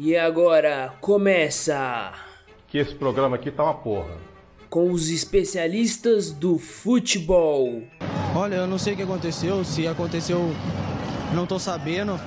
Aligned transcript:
E 0.00 0.16
agora 0.16 0.94
começa. 1.00 2.12
Que 2.68 2.78
esse 2.78 2.94
programa 2.94 3.34
aqui 3.34 3.50
tá 3.50 3.64
uma 3.64 3.74
porra. 3.74 4.16
Com 4.70 4.92
os 4.92 5.10
especialistas 5.10 6.30
do 6.30 6.56
futebol. 6.56 7.82
Olha, 8.32 8.54
eu 8.54 8.66
não 8.68 8.78
sei 8.78 8.92
o 8.92 8.96
que 8.96 9.02
aconteceu, 9.02 9.64
se 9.64 9.88
aconteceu, 9.88 10.54
não 11.34 11.46
tô 11.46 11.58
sabendo, 11.58 12.20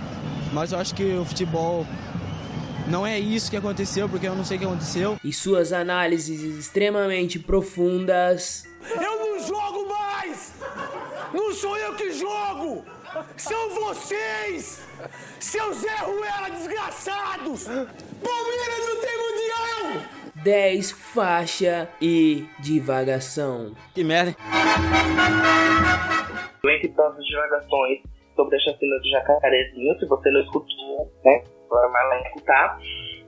mas 0.51 0.73
eu 0.73 0.79
acho 0.79 0.93
que 0.93 1.13
o 1.13 1.23
futebol 1.23 1.87
não 2.89 3.07
é 3.07 3.17
isso 3.17 3.49
que 3.49 3.55
aconteceu, 3.55 4.09
porque 4.09 4.27
eu 4.27 4.35
não 4.35 4.43
sei 4.43 4.57
o 4.57 4.59
que 4.59 4.65
aconteceu. 4.65 5.17
E 5.23 5.31
suas 5.31 5.71
análises 5.71 6.41
extremamente 6.41 7.39
profundas. 7.39 8.67
Eu 8.83 9.17
não 9.17 9.47
jogo 9.47 9.87
mais! 9.87 10.55
Não 11.33 11.53
sou 11.53 11.77
eu 11.77 11.95
que 11.95 12.11
jogo! 12.11 12.83
São 13.35 13.69
vocês! 13.69 14.87
Seus 15.39 15.77
Zé 15.77 15.95
Ruela 15.97 16.49
desgraçados! 16.49 17.67
Palmeiras 17.67 18.79
não 18.87 19.01
tem 19.01 19.17
mundial! 19.17 20.21
10 20.43 20.91
faixa 20.91 21.89
e 22.01 22.45
divagação. 22.59 23.73
Que 23.93 24.03
merda. 24.03 24.35
Entre 26.63 26.89
tantas 26.89 27.25
divagações 27.25 27.99
sobre 28.35 28.55
a 28.55 28.59
chacina 28.59 28.97
do 28.97 29.09
Jacarezinho, 29.09 29.99
se 29.99 30.07
você 30.07 30.31
não 30.31 30.41
escutou, 30.41 31.11
né? 31.25 31.43
Vai 31.69 32.07
lá 32.07 32.21
escutar. 32.27 32.79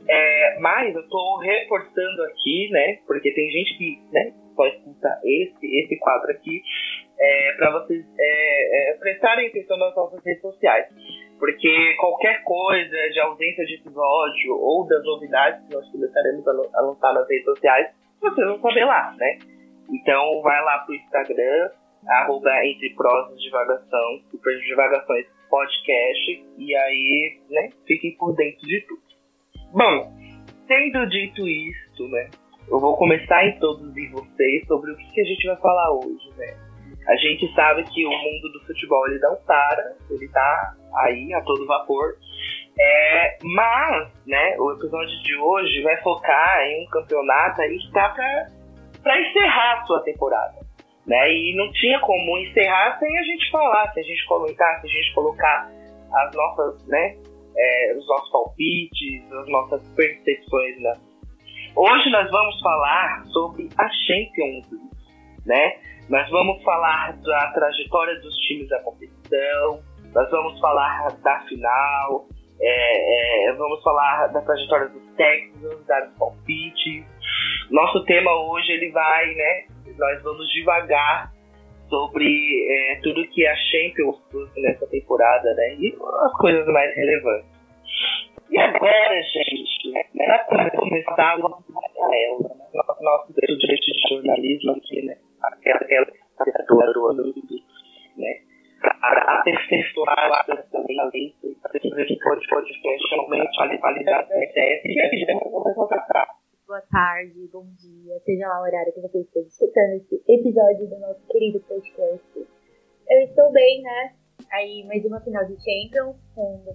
É, 0.08 0.60
mas 0.60 0.96
eu 0.96 1.08
tô 1.10 1.38
reforçando 1.40 2.24
aqui, 2.24 2.70
né? 2.72 3.00
Porque 3.06 3.32
tem 3.34 3.50
gente 3.52 3.78
que 3.78 4.02
né, 4.12 4.34
só 4.56 4.66
escuta 4.68 5.20
esse, 5.24 5.66
esse 5.66 5.98
quadro 6.00 6.32
aqui, 6.32 6.62
é, 7.20 7.54
para 7.58 7.72
vocês 7.72 8.06
é, 8.20 8.92
é, 8.92 8.98
prestarem 8.98 9.48
atenção 9.48 9.78
nas 9.78 9.96
nossas 9.96 10.24
redes 10.24 10.42
sociais. 10.42 10.88
Porque 11.40 11.96
qualquer 12.00 12.44
coisa 12.44 13.10
de 13.12 13.20
ausência 13.20 13.66
de 13.66 13.76
episódio 13.76 14.56
ou 14.56 14.88
das 14.88 15.04
novidades 15.04 15.66
que 15.68 15.76
nós 15.76 15.90
começaremos 15.92 16.48
a 16.48 16.82
lançar 16.82 17.14
nas 17.14 17.28
redes 17.28 17.46
sociais, 17.46 17.88
vocês 18.22 18.48
vão 18.48 18.60
saber 18.62 18.86
lá, 18.86 19.14
né? 19.18 19.40
Então 19.92 20.42
vai 20.42 20.64
lá 20.64 20.80
pro 20.80 20.96
Instagram, 20.96 21.70
arroba 22.08 22.66
entre 22.66 22.94
prosas 22.96 23.42
divagação, 23.42 24.22
super 24.32 24.58
divagações 24.60 25.28
podcast, 25.50 26.46
e 26.58 26.76
aí, 26.76 27.40
né, 27.48 27.70
fiquem 27.86 28.16
por 28.18 28.36
dentro 28.36 28.68
de 28.68 28.82
tudo. 28.88 29.02
Bom, 29.72 30.12
tendo 30.68 31.06
dito 31.08 31.48
isso, 31.48 32.08
né, 32.08 32.30
eu 32.68 32.80
vou 32.80 32.98
começar 32.98 33.38
a 33.38 33.48
introduzir 33.48 34.10
vocês 34.10 34.66
sobre 34.66 34.92
o 34.92 34.98
que, 34.98 35.12
que 35.12 35.22
a 35.22 35.26
gente 35.26 35.46
vai 35.46 35.58
falar 35.58 35.92
hoje, 35.92 36.28
né. 36.38 36.58
A 37.08 37.16
gente 37.18 37.54
sabe 37.54 37.84
que 37.84 38.06
o 38.06 38.10
mundo 38.10 38.52
do 38.54 38.66
futebol 38.66 39.08
ele 39.08 39.20
não 39.20 39.36
para, 39.46 39.94
ele 40.10 40.28
tá 40.30 40.74
aí 40.96 41.34
a 41.34 41.42
todo 41.42 41.68
vapor. 41.68 42.16
É, 42.80 43.38
mas, 43.44 44.12
né, 44.26 44.56
o 44.58 44.72
episódio 44.72 45.22
de 45.22 45.36
hoje 45.36 45.82
vai 45.82 45.98
focar 46.02 46.62
em 46.62 46.84
um 46.84 46.90
campeonato 46.90 47.62
aí 47.62 47.78
que 47.78 47.92
tá 47.92 48.10
pra, 48.10 48.48
pra 49.02 49.22
encerrar 49.22 49.82
a 49.82 49.86
sua 49.86 50.02
temporada. 50.04 50.64
Né? 51.06 51.34
E 51.34 51.56
não 51.56 51.72
tinha 51.74 52.00
como 52.00 52.38
encerrar 52.40 52.98
sem 52.98 53.18
a 53.18 53.24
gente 53.24 53.52
falar, 53.52 53.92
sem 53.94 54.02
a 54.02 54.06
gente 54.06 54.26
comentar, 54.26 54.82
sem 54.82 54.90
a 54.90 54.94
gente 54.94 55.14
colocar 55.14 55.70
as 56.14 56.36
nossas, 56.36 56.88
né, 56.88 57.18
é, 57.56 57.96
os 57.98 58.08
nossos 58.08 58.32
palpites, 58.32 59.32
as 59.32 59.48
nossas 59.50 59.88
percepções. 59.90 60.82
Né? 60.82 60.94
Hoje 61.76 62.10
nós 62.12 62.30
vamos 62.32 62.60
falar 62.62 63.24
sobre 63.26 63.68
a 63.78 63.90
Champions 63.90 64.72
League, 64.72 64.90
né? 65.46 65.93
Nós 66.10 66.30
vamos 66.30 66.62
falar 66.64 67.14
da 67.22 67.52
trajetória 67.54 68.20
dos 68.20 68.36
times 68.40 68.68
da 68.70 68.80
competição, 68.82 69.80
nós 70.14 70.30
vamos 70.30 70.60
falar 70.60 71.08
da 71.24 71.40
final, 71.48 72.28
é, 72.62 73.50
é, 73.50 73.54
vamos 73.54 73.82
falar 73.82 74.28
da 74.28 74.42
trajetória 74.42 74.90
dos 74.90 75.04
técnicos, 75.16 75.86
dar 75.88 76.12
palpites. 76.20 77.06
Nosso 77.72 78.04
tema 78.06 78.32
hoje 78.32 78.74
ele 78.74 78.92
vai, 78.92 79.34
né? 79.34 79.66
Nós 79.98 80.22
vamos 80.24 80.48
devagar 80.52 81.32
sobre 81.90 82.26
é, 82.70 83.00
tudo 83.02 83.26
que 83.28 83.46
a 83.48 83.56
Champions 83.56 84.22
trouxe 84.30 84.62
nessa 84.62 84.86
temporada, 84.88 85.54
né? 85.56 85.76
E 85.80 85.96
as 86.26 86.38
coisas 86.38 86.66
mais 86.68 86.94
relevantes. 86.96 87.54
E 88.50 88.60
agora, 88.60 89.22
gente, 89.22 89.92
né, 89.92 90.38
para 90.48 90.70
começar, 90.72 91.38
vamos 91.38 91.64
ela, 91.98 92.56
né? 92.56 92.66
nosso 93.02 93.32
estudante 93.32 93.92
de 93.92 94.10
jornalismo 94.10 94.72
aqui, 94.74 95.02
né? 95.06 95.18
Aquela, 95.44 95.80
criatura 95.80 96.94
do 96.94 97.14
né? 98.18 98.40
Para 98.82 99.40
aperfeiçoar 99.40 100.42
o 100.42 100.56
pensamento, 100.56 101.60
para 101.62 101.80
que 101.80 102.20
pode 102.24 102.48
podcast 102.48 103.10
realmente 103.10 103.62
a 103.62 103.80
qualidade 103.80 104.30
da 104.30 104.44
ideia 104.44 104.82
e 104.86 105.00
a 105.00 105.10
gente 105.10 105.26
vai 105.26 105.40
começar 105.40 106.28
boa 106.74 106.82
tarde, 106.90 107.48
bom 107.52 107.66
dia, 107.78 108.20
seja 108.26 108.48
lá 108.48 108.62
o 108.62 108.64
horário 108.64 108.92
que 108.94 109.02
você 109.02 109.20
esteja 109.20 109.48
escutando 109.48 109.94
esse 109.94 110.24
episódio 110.28 110.90
do 110.90 111.00
nosso 111.02 111.22
querido 111.28 111.60
podcast. 111.60 112.26
Eu 112.36 113.20
estou 113.28 113.52
bem, 113.52 113.84
né? 113.84 114.16
Aí, 114.52 114.84
mais 114.88 115.06
uma 115.06 115.22
final 115.22 115.46
de 115.46 115.54
Champions, 115.62 116.18
com 116.34 116.66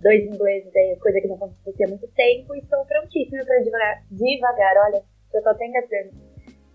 dois 0.00 0.22
ingleses 0.26 0.70
aí, 0.76 0.96
coisa 1.00 1.20
que 1.20 1.26
não 1.26 1.34
acontecia 1.34 1.86
há 1.86 1.88
muito 1.88 2.06
tempo, 2.14 2.54
e 2.54 2.58
estou 2.60 2.84
prontíssima 2.86 3.44
para 3.44 3.58
devagar, 3.58 4.04
devagar, 4.12 4.76
olha, 4.86 5.02
já 5.32 5.42
tô 5.42 5.48
até 5.48 5.66
engasgando, 5.66 6.10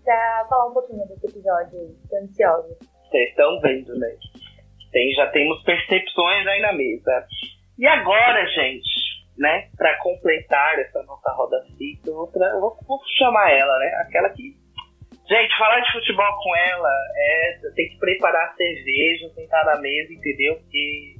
para 0.04 0.46
falar 0.48 0.66
um 0.66 0.74
pouquinho 0.74 1.06
desse 1.08 1.26
episódio, 1.26 1.96
estou 2.02 2.18
ansiosa. 2.18 2.76
Vocês 3.10 3.30
estão 3.30 3.60
vendo, 3.60 3.98
né? 3.98 4.08
Tem, 4.92 5.12
já 5.12 5.26
temos 5.30 5.62
percepções 5.64 6.46
aí 6.46 6.60
na 6.60 6.72
mesa. 6.72 7.26
E 7.78 7.86
agora, 7.86 8.46
gente, 8.46 9.24
né, 9.36 9.68
para 9.76 9.98
completar 10.00 10.78
essa 10.78 11.02
nossa 11.02 11.32
roda 11.32 11.60
fixa, 11.76 12.08
eu 12.08 12.14
vou, 12.14 12.30
eu 12.34 12.60
vou, 12.60 12.76
vou 12.86 13.00
chamar 13.18 13.50
ela, 13.50 13.78
né? 13.78 13.86
Aquela 14.06 14.30
que 14.30 14.62
Gente, 15.26 15.56
falar 15.56 15.80
de 15.80 15.90
futebol 15.90 16.38
com 16.42 16.54
ela 16.54 16.92
é. 17.16 17.58
Tem 17.74 17.88
que 17.88 17.98
preparar 17.98 18.50
a 18.50 18.54
cerveja, 18.54 19.30
sentar 19.34 19.64
na 19.64 19.80
mesa, 19.80 20.12
entendeu? 20.12 20.56
Porque 20.56 21.14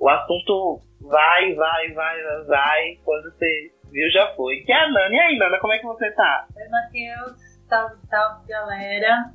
o 0.00 0.08
assunto 0.08 0.80
vai, 1.02 1.54
vai, 1.54 1.92
vai, 1.92 2.22
vai. 2.48 2.98
Quando 3.04 3.30
você 3.30 3.70
viu, 3.92 4.10
já 4.10 4.34
foi. 4.34 4.60
Que 4.62 4.72
é 4.72 4.76
a 4.76 4.88
Nana. 4.88 5.14
E 5.14 5.20
aí, 5.20 5.38
Nana, 5.38 5.58
como 5.60 5.72
é 5.72 5.78
que 5.78 5.86
você 5.86 6.10
tá? 6.10 6.48
Oi, 6.56 6.68
Matheus. 6.68 7.53
Salve, 7.68 7.96
salve, 8.10 8.46
galera. 8.46 9.32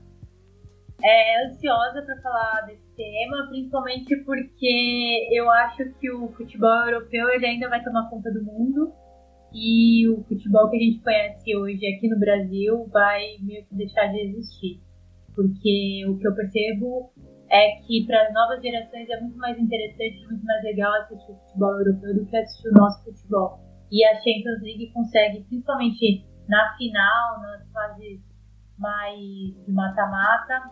É 1.03 1.45
ansiosa 1.45 2.01
para 2.01 2.21
falar 2.21 2.61
desse 2.67 2.95
tema, 2.95 3.47
principalmente 3.49 4.15
porque 4.23 5.27
eu 5.31 5.49
acho 5.49 5.91
que 5.93 6.11
o 6.11 6.27
futebol 6.33 6.87
europeu 6.87 7.29
ele 7.29 7.45
ainda 7.45 7.69
vai 7.69 7.83
tomar 7.83 8.09
conta 8.09 8.31
do 8.31 8.43
mundo 8.43 8.93
e 9.53 10.07
o 10.09 10.23
futebol 10.25 10.69
que 10.69 10.75
a 10.75 10.79
gente 10.79 10.99
conhece 11.01 11.55
hoje 11.55 11.87
aqui 11.87 12.07
no 12.07 12.19
Brasil 12.19 12.85
vai 12.91 13.37
meio 13.41 13.65
que 13.65 13.75
deixar 13.75 14.07
de 14.07 14.19
existir. 14.19 14.81
Porque 15.33 16.05
o 16.07 16.17
que 16.17 16.27
eu 16.27 16.35
percebo 16.35 17.11
é 17.49 17.77
que 17.81 18.05
para 18.05 18.27
as 18.27 18.33
novas 18.33 18.61
gerações 18.61 19.09
é 19.09 19.21
muito 19.21 19.37
mais 19.37 19.57
interessante, 19.57 20.27
muito 20.27 20.45
mais 20.45 20.63
legal 20.63 20.93
assistir 21.01 21.31
o 21.31 21.35
futebol 21.35 21.79
europeu 21.79 22.13
do 22.13 22.25
que 22.25 22.37
assistir 22.37 22.67
o 22.67 22.73
nosso 22.73 23.03
futebol. 23.05 23.59
E 23.91 24.05
a 24.05 24.15
Champions 24.15 24.61
League 24.61 24.91
consegue, 24.93 25.43
principalmente 25.45 26.28
na 26.49 26.75
final, 26.77 27.39
nas 27.41 27.71
fases 27.71 28.19
mais 28.77 29.17
de 29.17 29.71
mata-mata, 29.71 30.71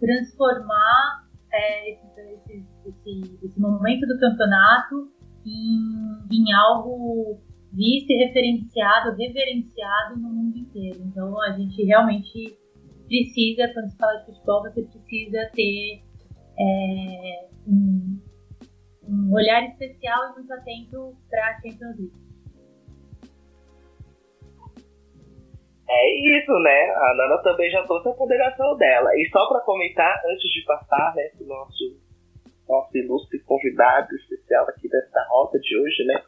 transformar 0.00 1.28
é, 1.52 1.92
esse, 1.92 2.20
esse, 2.20 2.66
esse, 2.86 3.38
esse, 3.44 3.60
momento 3.60 4.06
do 4.06 4.18
campeonato 4.18 5.10
em, 5.44 6.36
em 6.36 6.52
algo 6.52 7.40
visto 7.72 8.10
e 8.10 8.24
referenciado, 8.24 9.16
reverenciado 9.16 10.16
no 10.16 10.28
mundo 10.28 10.56
inteiro. 10.56 11.00
Então 11.04 11.40
a 11.42 11.52
gente 11.52 11.82
realmente 11.84 12.58
precisa, 13.06 13.68
quando 13.72 13.90
se 13.90 13.96
fala 13.96 14.18
de 14.20 14.26
futebol, 14.26 14.62
você 14.62 14.82
precisa 14.82 15.50
ter 15.54 16.02
é, 16.58 17.48
um, 17.66 18.20
um, 19.08 19.32
olhar 19.32 19.64
especial 19.64 20.30
e 20.30 20.34
muito 20.34 20.52
atento 20.52 21.16
para 21.28 21.48
a 21.48 21.54
Champions 21.60 21.96
League. 21.98 22.27
É 25.90 26.38
isso, 26.38 26.52
né? 26.60 26.90
A 26.90 27.14
Nana 27.14 27.38
também 27.38 27.70
já 27.70 27.82
trouxe 27.84 28.08
a 28.08 28.12
ponderação 28.12 28.76
dela. 28.76 29.10
E 29.16 29.28
só 29.30 29.48
para 29.48 29.60
comentar, 29.60 30.22
antes 30.26 30.50
de 30.52 30.62
passar, 30.66 31.14
né, 31.14 31.30
nosso, 31.40 31.96
nosso 32.68 32.96
ilustre 32.96 33.38
convidado 33.40 34.14
especial 34.16 34.68
aqui 34.68 34.88
desta 34.88 35.26
rota 35.30 35.58
de 35.58 35.78
hoje, 35.78 36.04
né? 36.04 36.22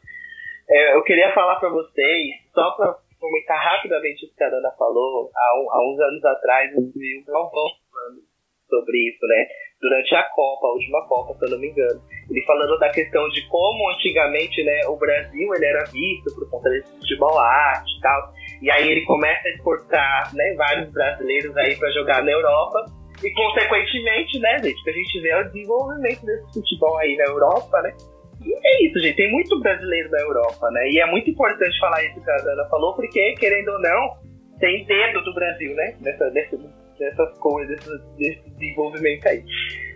É, 0.67 0.95
eu 0.95 1.03
queria 1.03 1.31
falar 1.33 1.57
para 1.57 1.69
vocês, 1.69 2.35
só 2.53 2.71
para 2.71 2.95
comentar 3.19 3.61
rapidamente 3.61 4.25
o 4.25 4.35
que 4.35 4.43
a 4.43 4.49
Nana 4.49 4.71
falou, 4.71 5.29
há, 5.35 5.61
um, 5.61 5.71
há 5.71 5.91
uns 5.91 5.99
anos 5.99 6.25
atrás 6.25 6.73
eu 6.73 6.81
vi 6.95 7.19
o 7.21 7.25
Galvão 7.31 7.67
falando 7.91 8.21
sobre 8.67 8.97
isso, 9.09 9.27
né? 9.27 9.47
Durante 9.79 10.15
a 10.15 10.23
Copa, 10.23 10.67
a 10.67 10.71
última 10.71 11.07
Copa, 11.07 11.37
se 11.37 11.45
eu 11.45 11.49
não 11.51 11.59
me 11.59 11.69
engano. 11.69 12.01
Ele 12.29 12.45
falando 12.45 12.79
da 12.79 12.89
questão 12.89 13.27
de 13.29 13.47
como 13.47 13.91
antigamente, 13.91 14.63
né, 14.63 14.87
o 14.87 14.95
Brasil 14.95 15.53
ele 15.53 15.65
era 15.65 15.83
visto 15.85 16.33
por 16.33 16.49
conta 16.49 16.69
desse 16.69 16.91
futebol 16.97 17.37
arte 17.37 17.97
e 17.97 18.01
tal. 18.01 18.33
E 18.61 18.69
aí 18.69 18.89
ele 18.89 19.01
começa 19.05 19.47
a 19.47 19.51
exportar, 19.51 20.35
né, 20.35 20.53
vários 20.55 20.91
brasileiros 20.91 21.55
aí 21.57 21.75
para 21.75 21.91
jogar 21.91 22.23
na 22.23 22.31
Europa. 22.31 22.85
E 23.23 23.31
consequentemente, 23.33 24.39
né, 24.39 24.59
gente, 24.63 24.89
a 24.89 24.93
gente 24.93 25.21
vê 25.21 25.35
o 25.35 25.43
desenvolvimento 25.45 26.25
desse 26.25 26.53
futebol 26.53 26.97
aí 26.97 27.15
na 27.17 27.25
Europa, 27.25 27.81
né? 27.81 27.93
E 28.43 28.53
é 28.53 28.85
isso, 28.85 28.99
gente. 28.99 29.15
Tem 29.15 29.31
muito 29.31 29.59
brasileiro 29.59 30.09
da 30.09 30.19
Europa, 30.19 30.69
né? 30.71 30.89
E 30.89 30.99
é 30.99 31.05
muito 31.05 31.29
importante 31.29 31.79
falar 31.79 32.03
isso 32.03 32.23
que 32.23 32.31
a 32.31 32.35
Ana 32.35 32.67
falou, 32.69 32.95
porque, 32.95 33.33
querendo 33.33 33.69
ou 33.69 33.79
não, 33.79 34.17
tem 34.59 34.83
dedo 34.85 35.21
do 35.23 35.33
Brasil, 35.33 35.75
né? 35.75 35.95
Nessa, 36.01 36.29
nessa, 36.31 36.57
nessas 36.99 37.37
coisas, 37.37 37.79
desse 38.17 38.49
desenvolvimento 38.57 39.27
aí. 39.27 39.43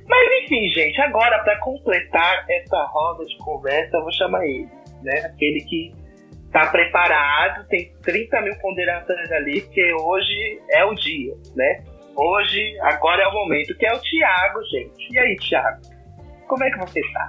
Mas 0.07 0.43
enfim, 0.43 0.69
gente, 0.69 1.01
agora 1.01 1.39
para 1.43 1.59
completar 1.59 2.45
essa 2.47 2.83
roda 2.83 3.25
de 3.25 3.37
conversa, 3.39 3.97
eu 3.97 4.01
vou 4.03 4.13
chamar 4.13 4.45
ele, 4.45 4.69
né? 5.01 5.21
Aquele 5.25 5.61
que 5.61 6.04
tá 6.55 6.67
preparado, 6.67 7.67
tem 7.67 7.91
30 8.01 8.41
mil 8.43 8.55
ponderações 8.59 9.29
ali, 9.33 9.59
porque 9.59 9.93
hoje 9.93 10.61
é 10.71 10.85
o 10.85 10.95
dia, 10.95 11.33
né? 11.53 11.83
Hoje, 12.15 12.79
agora 12.79 13.23
é 13.23 13.27
o 13.27 13.33
momento, 13.33 13.75
que 13.75 13.85
é 13.85 13.91
o 13.91 13.99
Thiago, 13.99 14.63
gente. 14.71 15.13
E 15.13 15.19
aí, 15.19 15.35
Thiago? 15.35 15.81
Como 16.47 16.63
é 16.63 16.71
que 16.71 16.77
você 16.77 17.01
tá? 17.11 17.27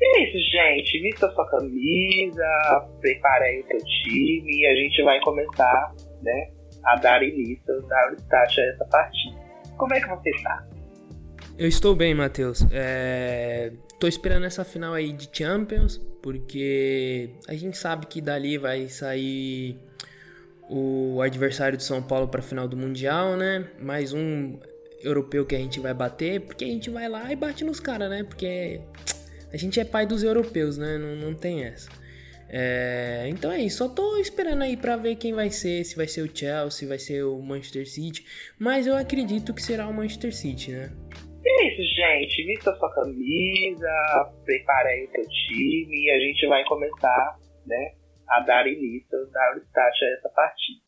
E 0.00 0.04
é 0.04 0.24
isso, 0.24 0.50
gente. 0.52 1.02
Vista 1.02 1.30
sua 1.32 1.46
camisa, 1.50 2.88
prepare 2.98 3.44
aí 3.44 3.60
o 3.60 3.66
seu 3.66 3.78
time 3.78 4.50
e 4.50 4.66
a 4.66 4.74
gente 4.74 5.02
vai 5.02 5.20
começar, 5.20 5.92
né, 6.22 6.50
a 6.86 6.96
dar 6.96 7.22
início, 7.22 7.82
dar 7.88 8.14
start 8.14 8.58
a 8.58 8.62
essa 8.62 8.86
partida. 8.86 9.36
Como 9.76 9.92
é 9.92 10.00
que 10.00 10.08
você 10.08 10.30
tá? 10.42 10.64
Eu 11.58 11.68
estou 11.68 11.94
bem, 11.94 12.14
Matheus. 12.14 12.66
É... 12.72 13.70
Tô 14.02 14.08
esperando 14.08 14.44
essa 14.44 14.64
final 14.64 14.94
aí 14.94 15.12
de 15.12 15.28
Champions, 15.32 15.96
porque 16.20 17.30
a 17.46 17.54
gente 17.54 17.78
sabe 17.78 18.06
que 18.06 18.20
dali 18.20 18.58
vai 18.58 18.88
sair 18.88 19.78
o 20.68 21.22
adversário 21.22 21.78
de 21.78 21.84
São 21.84 22.02
Paulo 22.02 22.26
para 22.26 22.40
a 22.40 22.42
final 22.42 22.66
do 22.66 22.76
Mundial, 22.76 23.36
né? 23.36 23.64
Mais 23.78 24.12
um 24.12 24.58
europeu 25.04 25.46
que 25.46 25.54
a 25.54 25.58
gente 25.58 25.78
vai 25.78 25.94
bater, 25.94 26.40
porque 26.40 26.64
a 26.64 26.66
gente 26.66 26.90
vai 26.90 27.08
lá 27.08 27.32
e 27.32 27.36
bate 27.36 27.62
nos 27.62 27.78
caras, 27.78 28.10
né? 28.10 28.24
Porque 28.24 28.80
a 29.52 29.56
gente 29.56 29.78
é 29.78 29.84
pai 29.84 30.04
dos 30.04 30.24
europeus, 30.24 30.76
né? 30.76 30.98
Não, 30.98 31.14
não 31.14 31.32
tem 31.32 31.62
essa. 31.62 31.88
É, 32.48 33.26
então 33.28 33.52
é 33.52 33.60
isso, 33.60 33.76
só 33.78 33.88
tô 33.88 34.16
esperando 34.16 34.62
aí 34.62 34.76
para 34.76 34.96
ver 34.96 35.14
quem 35.14 35.32
vai 35.32 35.48
ser, 35.52 35.84
se 35.84 35.94
vai 35.94 36.08
ser 36.08 36.22
o 36.22 36.36
Chelsea, 36.36 36.70
se 36.72 36.86
vai 36.86 36.98
ser 36.98 37.22
o 37.22 37.40
Manchester 37.40 37.88
City, 37.88 38.26
mas 38.58 38.84
eu 38.84 38.96
acredito 38.96 39.54
que 39.54 39.62
será 39.62 39.86
o 39.86 39.94
Manchester 39.94 40.34
City, 40.34 40.72
né? 40.72 40.90
É 41.62 41.68
isso, 41.68 41.94
gente. 41.94 42.44
Vista 42.44 42.74
sua 42.74 42.92
camisa, 42.92 44.32
prepare 44.44 44.88
aí 44.88 45.04
o 45.04 45.10
seu 45.12 45.28
time 45.28 46.06
e 46.06 46.10
a 46.10 46.18
gente 46.18 46.44
vai 46.48 46.64
começar, 46.64 47.38
né, 47.64 47.92
a 48.28 48.40
dar 48.40 48.66
início, 48.66 49.30
dar 49.30 49.56
start 49.58 50.02
a 50.02 50.06
essa 50.06 50.28
partida. 50.30 50.82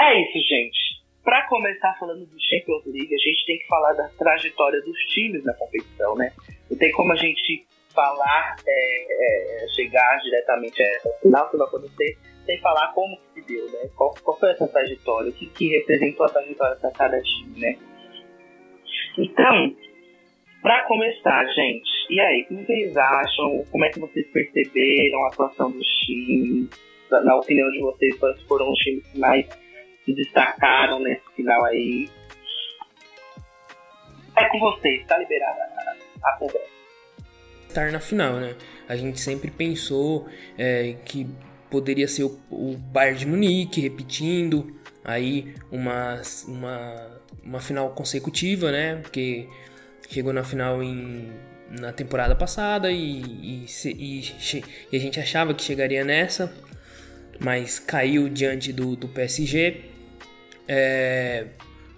É 0.00 0.22
isso, 0.22 0.48
gente. 0.48 0.78
Para 1.22 1.46
começar 1.46 1.94
falando 2.00 2.26
do 2.26 2.36
Champions 2.40 2.84
League, 2.86 3.14
a 3.14 3.18
gente 3.18 3.46
tem 3.46 3.58
que 3.58 3.66
falar 3.68 3.92
da 3.92 4.08
trajetória 4.18 4.80
dos 4.80 4.98
times 5.12 5.44
na 5.44 5.54
competição, 5.54 6.16
né? 6.16 6.32
Não 6.68 6.76
tem 6.76 6.90
como 6.90 7.12
a 7.12 7.16
gente 7.16 7.64
falar, 7.98 8.54
é, 8.64 9.64
é, 9.64 9.68
chegar 9.70 10.20
diretamente 10.22 10.80
a 10.80 10.86
essa 10.86 11.12
final 11.20 11.50
que 11.50 11.56
vai 11.56 11.66
acontecer, 11.66 12.16
sem 12.46 12.60
falar 12.60 12.92
como 12.92 13.16
que 13.16 13.40
se 13.40 13.48
deu, 13.48 13.66
né? 13.72 13.90
Qual, 13.96 14.14
qual 14.22 14.38
foi 14.38 14.52
essa 14.52 14.68
trajetória, 14.68 15.30
o 15.30 15.32
que, 15.32 15.46
que 15.48 15.68
representou 15.78 16.24
a 16.24 16.28
trajetória 16.28 16.76
para 16.76 16.92
cada 16.92 17.20
time, 17.20 17.58
né? 17.58 17.76
Então, 19.18 19.74
para 20.62 20.84
começar, 20.86 21.44
gente, 21.46 21.90
e 22.08 22.20
aí, 22.20 22.42
o 22.42 22.46
que 22.46 22.66
vocês 22.66 22.96
acham? 22.96 23.64
Como 23.72 23.84
é 23.84 23.90
que 23.90 23.98
vocês 23.98 24.26
perceberam 24.28 25.24
a 25.24 25.28
atuação 25.28 25.72
dos 25.72 25.86
times? 26.06 26.70
Na, 27.10 27.20
na 27.22 27.36
opinião 27.36 27.68
de 27.70 27.80
vocês, 27.80 28.16
quais 28.16 28.40
foram 28.42 28.70
os 28.70 28.78
times 28.78 29.04
que 29.08 29.18
mais 29.18 29.44
se 30.04 30.14
destacaram 30.14 31.00
nesse 31.00 31.24
final 31.34 31.64
aí? 31.64 32.08
É 34.36 34.48
com 34.50 34.60
vocês, 34.60 35.04
tá 35.04 35.18
liberada 35.18 35.58
a 36.22 36.38
conversa 36.38 36.77
estar 37.68 37.92
na 37.92 38.00
final, 38.00 38.34
né? 38.34 38.54
A 38.88 38.96
gente 38.96 39.20
sempre 39.20 39.50
pensou 39.50 40.28
é, 40.56 40.96
que 41.04 41.26
poderia 41.70 42.08
ser 42.08 42.24
o, 42.24 42.38
o 42.50 42.76
Bayern 42.76 43.18
de 43.18 43.26
Munique 43.26 43.80
repetindo 43.80 44.74
aí 45.04 45.54
uma, 45.70 46.20
uma, 46.46 47.20
uma 47.44 47.60
final 47.60 47.90
consecutiva, 47.90 48.72
né? 48.72 48.96
Porque 48.96 49.48
chegou 50.08 50.32
na 50.32 50.44
final 50.44 50.82
em, 50.82 51.30
na 51.70 51.92
temporada 51.92 52.34
passada 52.34 52.90
e, 52.90 53.20
e, 53.22 53.66
e, 53.86 54.64
e, 54.92 54.96
a 54.96 55.00
gente 55.00 55.20
achava 55.20 55.54
que 55.54 55.62
chegaria 55.62 56.04
nessa, 56.04 56.52
mas 57.38 57.78
caiu 57.78 58.28
diante 58.28 58.72
do, 58.72 58.96
do 58.96 59.08
PSG. 59.08 59.84
É, 60.66 61.46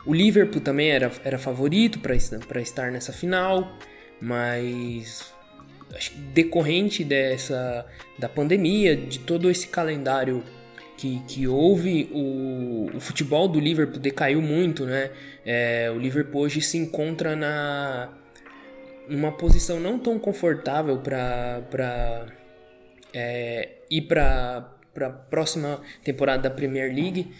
o 0.07 0.15
Liverpool 0.15 0.61
também 0.61 0.91
era, 0.91 1.11
era 1.25 1.39
favorito 1.39 1.99
para 2.01 2.15
estar 2.61 2.91
nessa 2.91 3.13
final, 3.13 3.79
mas 4.21 5.33
decorrente 6.33 7.05
dessa 7.05 7.87
da 8.19 8.29
pandemia, 8.29 8.97
de 8.97 9.19
todo 9.21 9.51
esse 9.51 9.69
calendário 9.69 10.43
que, 10.97 11.21
que 11.27 11.49
houve, 11.49 12.11
o, 12.13 12.91
o 12.95 13.01
futebol 13.01 13.49
do 13.49 13.59
Liverpool 13.59 13.99
decaiu 13.99 14.43
muito, 14.43 14.85
né? 14.85 15.11
É, 15.47 15.91
o 15.91 15.99
Liverpool 15.99 16.43
hoje 16.43 16.61
se 16.61 16.77
encontra 16.77 17.35
na 17.35 18.13
numa 19.09 19.33
posição 19.33 19.81
não 19.81 19.99
tão 19.99 20.19
confortável 20.19 20.99
para 20.99 22.27
é, 23.13 23.71
ir 23.91 24.03
para 24.03 24.69
a 25.01 25.11
próxima 25.11 25.81
temporada 26.05 26.45
da 26.45 26.51
Premier 26.51 26.95
League. 26.95 27.33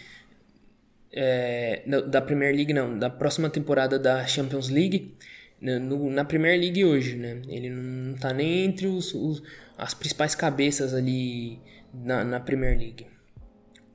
É, 1.13 1.83
da 2.07 2.21
Premier 2.21 2.55
League 2.55 2.73
não, 2.73 2.97
da 2.97 3.09
próxima 3.09 3.49
temporada 3.49 3.99
da 3.99 4.25
Champions 4.25 4.69
League 4.69 5.15
no, 5.61 6.09
na 6.09 6.25
Premier 6.25 6.59
League 6.59 6.83
hoje, 6.83 7.15
né? 7.15 7.41
Ele 7.47 7.69
não 7.69 8.15
tá 8.15 8.33
nem 8.33 8.65
entre 8.65 8.87
os, 8.87 9.13
os 9.13 9.43
as 9.77 9.93
principais 9.93 10.35
cabeças 10.35 10.93
ali 10.93 11.59
na, 11.93 12.23
na 12.23 12.39
Premier 12.39 12.77
League. 12.77 13.05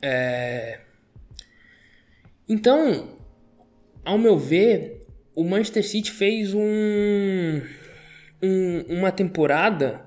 É... 0.01 0.81
Então, 2.49 3.17
ao 4.05 4.17
meu 4.17 4.39
ver, 4.39 5.05
o 5.35 5.45
Manchester 5.45 5.85
City 5.85 6.13
fez 6.13 6.55
um, 6.55 7.61
um, 8.43 8.81
uma 8.89 9.11
temporada 9.11 10.05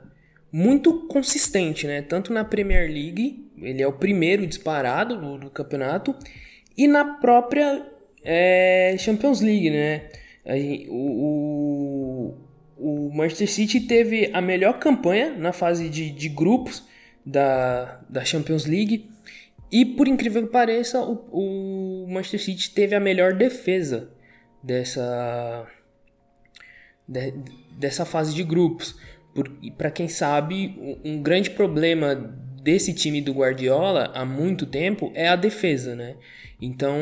muito 0.52 1.08
consistente, 1.08 1.86
né? 1.86 2.02
Tanto 2.02 2.34
na 2.34 2.44
Premier 2.44 2.90
League, 2.90 3.52
ele 3.62 3.82
é 3.82 3.88
o 3.88 3.94
primeiro 3.94 4.48
disparado 4.48 5.20
do, 5.20 5.38
do 5.38 5.50
campeonato, 5.50 6.16
e 6.78 6.88
na 6.88 7.16
própria 7.16 7.86
é, 8.24 8.96
Champions 8.98 9.42
League, 9.42 9.70
né? 9.70 10.10
O, 10.90 12.34
o, 12.78 13.12
Manchester 13.14 13.50
City 13.50 13.82
teve 13.82 14.30
a 14.34 14.42
melhor 14.42 14.80
campanha 14.80 15.32
na 15.32 15.52
fase 15.52 15.90
de, 15.90 16.10
de 16.12 16.30
grupos 16.30 16.84
da, 17.26 18.02
da 18.10 18.24
Champions 18.24 18.66
League. 18.66 19.10
E 19.72 19.86
por 19.86 20.08
incrível 20.08 20.44
que 20.48 20.52
pareça, 20.52 21.02
o, 21.02 22.06
o 22.06 22.08
Manchester 22.10 22.42
City 22.42 22.72
teve 22.72 22.96
a 22.96 23.00
melhor 23.00 23.34
defesa 23.34 24.10
dessa, 24.64 25.68
de, 27.08 27.34
dessa 27.78 28.06
fase 28.06 28.34
de 28.34 28.44
grupos. 28.44 28.96
Para 29.78 29.92
quem 29.92 30.08
sabe, 30.08 31.00
um 31.04 31.22
grande 31.22 31.52
problema 31.52 32.16
desse 32.64 32.94
time 32.94 33.22
do 33.22 33.34
Guardiola 33.34 34.12
há 34.14 34.26
muito 34.26 34.66
tempo 34.66 35.12
é 35.16 35.28
a 35.28 35.36
defesa, 35.36 35.96
né? 35.96 36.16
Então 36.62 36.98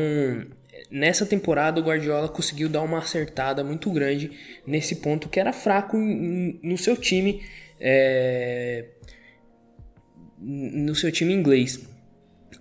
nessa 0.90 1.26
temporada 1.26 1.80
o 1.80 1.84
Guardiola 1.84 2.30
conseguiu 2.30 2.70
dar 2.70 2.82
uma 2.82 3.00
acertada 3.00 3.64
muito 3.64 3.90
grande 3.92 4.32
nesse 4.66 4.98
ponto 4.98 5.30
que 5.30 5.40
era 5.40 5.52
fraco 5.52 5.98
no 5.98 6.78
seu 6.78 6.96
time 6.96 7.42
é, 7.80 8.86
no 10.40 10.96
seu 10.96 11.12
time 11.12 11.34
inglês. 11.34 11.88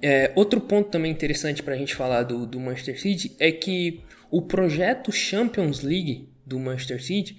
É, 0.02 0.32
outro 0.34 0.60
ponto 0.60 0.90
também 0.90 1.10
interessante 1.10 1.62
para 1.62 1.74
a 1.74 1.76
gente 1.76 1.94
falar 1.94 2.22
do, 2.22 2.46
do 2.46 2.60
Manchester 2.60 3.00
City 3.00 3.34
é 3.38 3.50
que 3.50 4.02
o 4.30 4.42
projeto 4.42 5.12
Champions 5.12 5.82
League 5.82 6.28
do 6.44 6.58
Manchester 6.58 7.02
City 7.02 7.36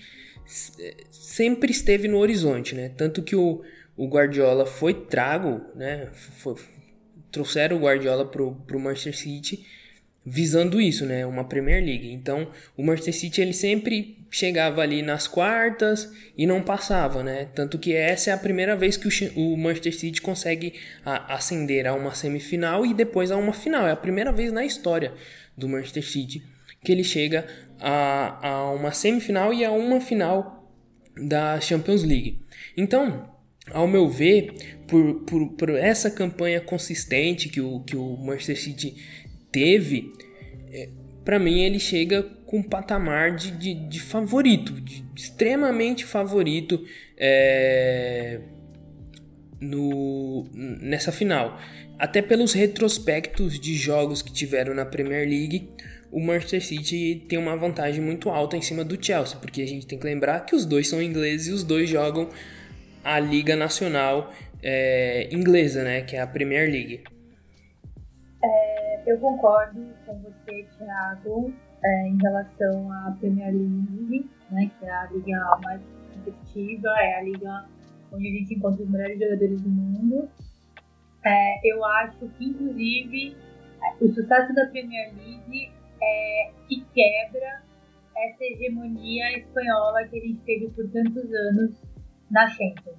sempre 1.11 1.71
esteve 1.71 2.07
no 2.07 2.17
horizonte, 2.17 2.73
né? 2.73 2.89
Tanto 2.89 3.21
que 3.21 3.35
o, 3.35 3.61
o 3.95 4.07
Guardiola 4.07 4.65
foi 4.65 4.93
trago, 4.93 5.61
né? 5.75 6.09
Foi, 6.13 6.55
trouxeram 7.31 7.77
o 7.77 7.81
Guardiola 7.81 8.25
pro, 8.25 8.55
pro 8.55 8.79
Manchester 8.79 9.17
City 9.17 9.65
visando 10.29 10.81
isso, 10.81 11.05
né? 11.05 11.25
Uma 11.25 11.45
Premier 11.45 11.81
League. 11.81 12.11
Então, 12.11 12.51
o 12.75 12.83
Manchester 12.83 13.13
City 13.13 13.41
ele 13.41 13.53
sempre 13.53 14.17
chegava 14.29 14.81
ali 14.81 15.01
nas 15.01 15.25
quartas 15.25 16.11
e 16.37 16.45
não 16.45 16.61
passava, 16.61 17.23
né? 17.23 17.47
Tanto 17.55 17.79
que 17.79 17.93
essa 17.93 18.31
é 18.31 18.33
a 18.33 18.37
primeira 18.37 18.75
vez 18.75 18.97
que 18.97 19.07
o, 19.37 19.55
Manchester 19.55 19.95
City 19.97 20.21
consegue 20.21 20.73
ascender 21.05 21.87
a 21.87 21.93
uma 21.93 22.13
semifinal 22.13 22.85
e 22.85 22.93
depois 22.93 23.31
a 23.31 23.37
uma 23.37 23.53
final. 23.53 23.87
É 23.87 23.91
a 23.91 23.95
primeira 23.95 24.33
vez 24.33 24.51
na 24.51 24.65
história 24.65 25.13
do 25.57 25.69
Manchester 25.69 26.05
City 26.05 26.43
que 26.83 26.91
ele 26.91 27.05
chega 27.05 27.47
a, 27.79 28.49
a 28.49 28.71
uma 28.71 28.91
semifinal 28.91 29.53
e 29.53 29.63
a 29.63 29.71
uma 29.71 30.01
final 30.01 30.69
da 31.15 31.59
Champions 31.61 32.03
League. 32.03 32.41
Então, 32.75 33.29
ao 33.71 33.87
meu 33.87 34.09
ver, 34.09 34.53
por, 34.87 35.21
por, 35.21 35.49
por 35.53 35.69
essa 35.69 36.11
campanha 36.11 36.59
consistente 36.59 37.47
que 37.47 37.61
o, 37.61 37.79
que 37.79 37.95
o 37.95 38.17
Manchester 38.17 38.59
City 38.59 38.95
teve, 39.57 40.13
é, 40.71 40.87
para 41.25 41.39
mim 41.39 41.61
ele 41.61 41.79
chega 41.79 42.21
com 42.45 42.59
um 42.59 42.63
patamar 42.63 43.35
de, 43.35 43.49
de, 43.49 43.73
de 43.73 43.99
favorito, 43.99 44.71
de, 44.73 45.03
extremamente 45.15 46.05
favorito 46.05 46.85
é, 47.17 48.39
no, 49.59 50.47
nessa 50.53 51.11
final. 51.11 51.59
Até 51.97 52.21
pelos 52.21 52.53
retrospectos 52.53 53.59
de 53.59 53.73
jogos 53.73 54.21
que 54.21 54.31
tiveram 54.31 54.75
na 54.75 54.85
Premier 54.85 55.27
League, 55.27 55.69
o 56.11 56.19
Manchester 56.19 56.63
City 56.63 57.25
tem 57.27 57.39
uma 57.39 57.57
vantagem 57.57 57.99
muito 57.99 58.29
alta 58.29 58.55
em 58.55 58.61
cima 58.61 58.83
do 58.83 59.03
Chelsea, 59.03 59.37
porque 59.39 59.63
a 59.63 59.67
gente 59.67 59.87
tem 59.87 59.97
que 59.97 60.05
lembrar 60.05 60.45
que 60.45 60.55
os 60.55 60.67
dois 60.67 60.87
são 60.87 61.01
ingleses 61.01 61.47
e 61.47 61.51
os 61.51 61.63
dois 61.63 61.89
jogam 61.89 62.29
a 63.03 63.19
Liga 63.19 63.55
Nacional 63.55 64.31
é, 64.61 65.27
Inglesa, 65.31 65.83
né, 65.83 66.01
que 66.01 66.15
é 66.15 66.21
a 66.21 66.27
Premier 66.27 66.69
League. 66.69 67.01
É, 69.07 69.11
eu 69.11 69.17
concordo 69.19 69.81
com 70.05 70.19
você, 70.19 70.67
Thiago, 70.77 71.53
é, 71.83 72.07
em 72.09 72.17
relação 72.21 72.91
à 72.91 73.15
Premier 73.19 73.53
League, 73.53 74.29
né, 74.51 74.69
que 74.77 74.85
é 74.85 74.91
a 74.91 75.05
liga 75.05 75.59
mais 75.63 75.81
competitiva, 76.13 76.89
é 76.99 77.19
a 77.19 77.21
liga 77.21 77.65
onde 78.11 78.27
a 78.27 78.31
gente 78.31 78.53
encontra 78.53 78.83
os 78.83 78.89
melhores 78.89 79.17
jogadores 79.17 79.61
do 79.61 79.69
mundo. 79.69 80.29
É, 81.25 81.59
eu 81.63 81.83
acho 81.85 82.27
que, 82.37 82.45
inclusive, 82.45 83.37
o 84.01 84.07
sucesso 84.09 84.53
da 84.53 84.65
Premier 84.67 85.13
League 85.15 85.71
é, 86.01 86.51
que 86.67 86.85
quebra 86.93 87.63
essa 88.15 88.43
hegemonia 88.43 89.37
espanhola 89.37 90.07
que 90.07 90.17
a 90.17 90.21
gente 90.21 90.39
teve 90.41 90.69
por 90.69 90.87
tantos 90.89 91.31
anos 91.33 91.81
na 92.29 92.47
Champions. 92.47 92.97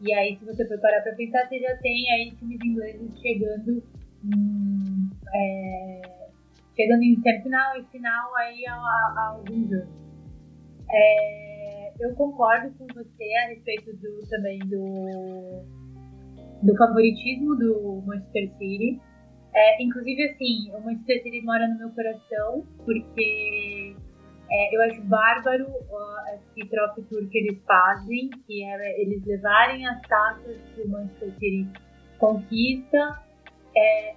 E 0.00 0.12
aí, 0.12 0.36
se 0.38 0.44
você 0.44 0.66
for 0.66 0.78
parar 0.78 1.02
para 1.02 1.14
pensar, 1.14 1.46
você 1.48 1.58
já 1.58 1.76
tem 1.78 2.10
aí 2.12 2.32
times 2.36 2.60
ingleses 2.64 3.20
chegando, 3.20 3.82
hum, 4.24 5.10
é, 5.34 6.28
chegando 6.76 7.02
em 7.02 7.20
semifinal 7.20 7.76
e 7.76 7.84
final 7.86 8.36
aí 8.36 8.66
há 8.66 9.30
alguns 9.32 9.72
anos. 9.72 9.88
É, 10.90 11.92
eu 12.00 12.14
concordo 12.14 12.72
com 12.78 12.86
você 12.94 13.34
a 13.44 13.48
respeito 13.48 13.94
do, 13.96 14.26
também 14.28 14.58
do, 14.60 15.64
do 16.62 16.76
favoritismo 16.76 17.56
do 17.56 18.02
Manchester 18.06 18.50
City. 18.58 19.00
É, 19.54 19.82
inclusive, 19.82 20.22
assim, 20.30 20.72
o 20.72 20.80
Manchester 20.80 21.22
City 21.22 21.42
mora 21.42 21.66
no 21.68 21.78
meu 21.78 21.90
coração, 21.90 22.64
porque 22.84 23.96
é, 24.50 24.76
eu 24.76 24.82
acho 24.82 25.02
bárbaro 25.02 25.66
uh, 25.66 26.56
esse 26.56 26.68
trophy 26.68 27.02
tour 27.02 27.28
que 27.28 27.38
eles 27.38 27.58
fazem, 27.66 28.30
que 28.46 28.64
é 28.64 29.02
eles 29.02 29.24
levarem 29.26 29.86
as 29.86 30.00
taças 30.02 30.56
que 30.74 30.82
o 30.82 30.88
Manchester 30.88 31.32
City 31.34 31.68
conquista 32.18 33.27
é, 33.78 34.16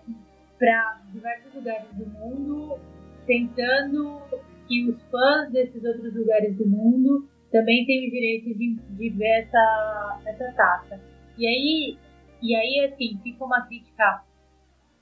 para 0.58 1.02
diversos 1.12 1.54
lugares 1.54 1.88
do 1.94 2.06
mundo, 2.08 2.80
tentando 3.26 4.22
que 4.68 4.90
os 4.90 5.02
fãs 5.04 5.52
desses 5.52 5.84
outros 5.84 6.14
lugares 6.16 6.56
do 6.58 6.68
mundo 6.68 7.28
também 7.52 7.86
tenham 7.86 8.08
o 8.08 8.12
direito 8.12 8.58
de, 8.58 8.76
de 8.76 9.10
ver 9.10 9.44
essa, 9.44 10.22
essa 10.26 10.52
taça. 10.54 11.02
E 11.38 11.46
aí, 11.46 11.98
e 12.42 12.56
aí, 12.56 12.86
assim, 12.86 13.20
fica 13.24 13.44
uma 13.44 13.66
crítica 13.68 14.24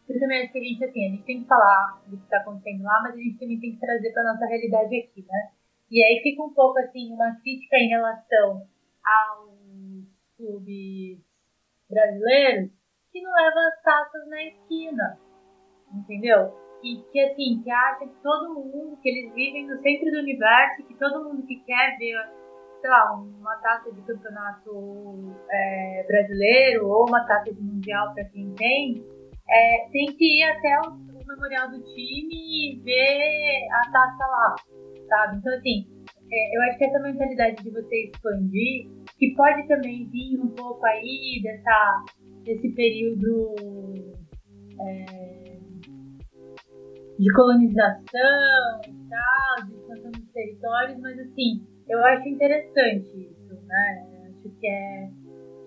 eu 0.09 0.19
também 0.19 0.41
acho 0.41 0.51
que 0.51 0.57
a 0.57 0.63
gente, 0.63 0.83
assim, 0.83 1.05
a 1.05 1.09
gente 1.11 1.23
tem 1.23 1.41
que 1.41 1.47
falar 1.47 2.01
do 2.07 2.17
que 2.17 2.23
está 2.23 2.37
acontecendo 2.37 2.83
lá, 2.83 2.99
mas 3.03 3.13
a 3.13 3.17
gente 3.17 3.37
também 3.37 3.59
tem 3.59 3.73
que 3.73 3.79
trazer 3.79 4.11
para 4.11 4.23
nossa 4.23 4.45
realidade 4.47 4.95
aqui, 4.95 5.23
né? 5.27 5.51
E 5.91 6.03
aí 6.03 6.19
fica 6.23 6.43
um 6.43 6.51
pouco, 6.51 6.79
assim, 6.79 7.13
uma 7.13 7.35
crítica 7.35 7.77
em 7.77 7.89
relação 7.89 8.67
aos 9.05 10.07
clubes 10.35 11.19
brasileiros 11.87 12.71
que 13.11 13.21
não 13.21 13.31
levam 13.33 13.67
as 13.67 13.81
taças 13.83 14.29
na 14.29 14.43
esquina, 14.43 15.19
entendeu? 15.93 16.53
E 16.83 16.97
que, 17.11 17.19
assim, 17.19 17.61
que 17.63 17.71
acha 17.71 18.05
que 18.05 18.15
todo 18.23 18.53
mundo, 18.53 18.97
que 19.01 19.09
eles 19.09 19.33
vivem 19.33 19.67
no 19.67 19.81
centro 19.81 20.11
do 20.11 20.19
universo, 20.19 20.87
que 20.87 20.95
todo 20.95 21.23
mundo 21.23 21.45
que 21.45 21.59
quer 21.65 21.97
ver, 21.97 22.15
sei 22.81 22.89
lá, 22.89 23.13
uma 23.13 23.55
taça 23.57 23.91
de 23.91 24.01
campeonato 24.03 25.35
é, 25.51 26.05
brasileiro 26.07 26.87
ou 26.87 27.05
uma 27.07 27.25
taça 27.25 27.53
de 27.53 27.61
mundial 27.61 28.13
para 28.13 28.23
quem 28.25 28.53
tem, 28.55 29.03
é, 29.49 29.89
tem 29.91 30.05
que 30.15 30.39
ir 30.39 30.43
até 30.43 30.79
o, 30.79 30.93
o, 30.93 31.27
memorial 31.27 31.69
do 31.69 31.83
time 31.83 32.35
e 32.35 32.81
ver 32.83 33.67
a 33.71 33.91
taça 33.91 34.25
lá, 34.25 34.55
sabe? 35.09 35.37
Então, 35.37 35.53
assim, 35.53 35.87
é, 36.31 36.57
eu 36.57 36.61
acho 36.63 36.77
que 36.77 36.85
essa 36.85 36.99
mentalidade 36.99 37.63
de 37.63 37.71
você 37.71 38.05
expandir, 38.05 38.87
que 39.17 39.33
pode 39.35 39.67
também 39.67 40.07
vir 40.09 40.39
um 40.39 40.49
pouco 40.49 40.85
aí 40.85 41.41
dessa, 41.43 42.05
desse 42.43 42.69
período 42.69 43.55
é, 44.79 45.59
de 47.17 47.33
colonização 47.33 48.81
e 48.87 49.09
tal, 49.09 49.67
de 49.67 49.75
expansão 49.75 50.11
dos 50.11 50.31
territórios, 50.31 50.99
mas, 50.99 51.19
assim, 51.19 51.61
eu 51.87 52.03
acho 52.05 52.27
interessante 52.29 53.31
isso, 53.31 53.53
né? 53.65 54.29
Acho 54.29 54.49
que 54.59 54.67
é 54.67 55.09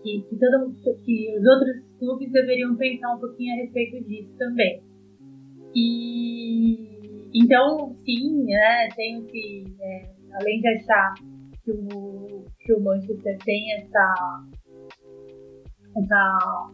que, 0.03 0.21
que, 0.29 0.37
todo, 0.37 0.75
que 1.05 1.39
os 1.39 1.47
outros 1.47 1.83
clubes 1.99 2.33
deveriam 2.33 2.77
pensar 2.77 3.15
um 3.15 3.21
pouquinho 3.21 3.55
a 3.55 3.57
respeito 3.57 4.05
disso 4.09 4.33
também. 4.37 4.83
E 5.75 6.93
então, 7.35 7.97
sim, 8.05 8.45
né, 8.45 8.89
tenho 8.95 9.25
que, 9.25 9.65
é, 9.81 10.11
além 10.35 10.61
de 10.61 10.69
achar 10.69 11.15
que 11.65 11.71
o, 11.71 12.45
que 12.61 12.75
o 12.75 12.81
Manchester 12.81 13.39
tem 13.39 13.73
essa, 13.75 14.45
essa 15.97 16.73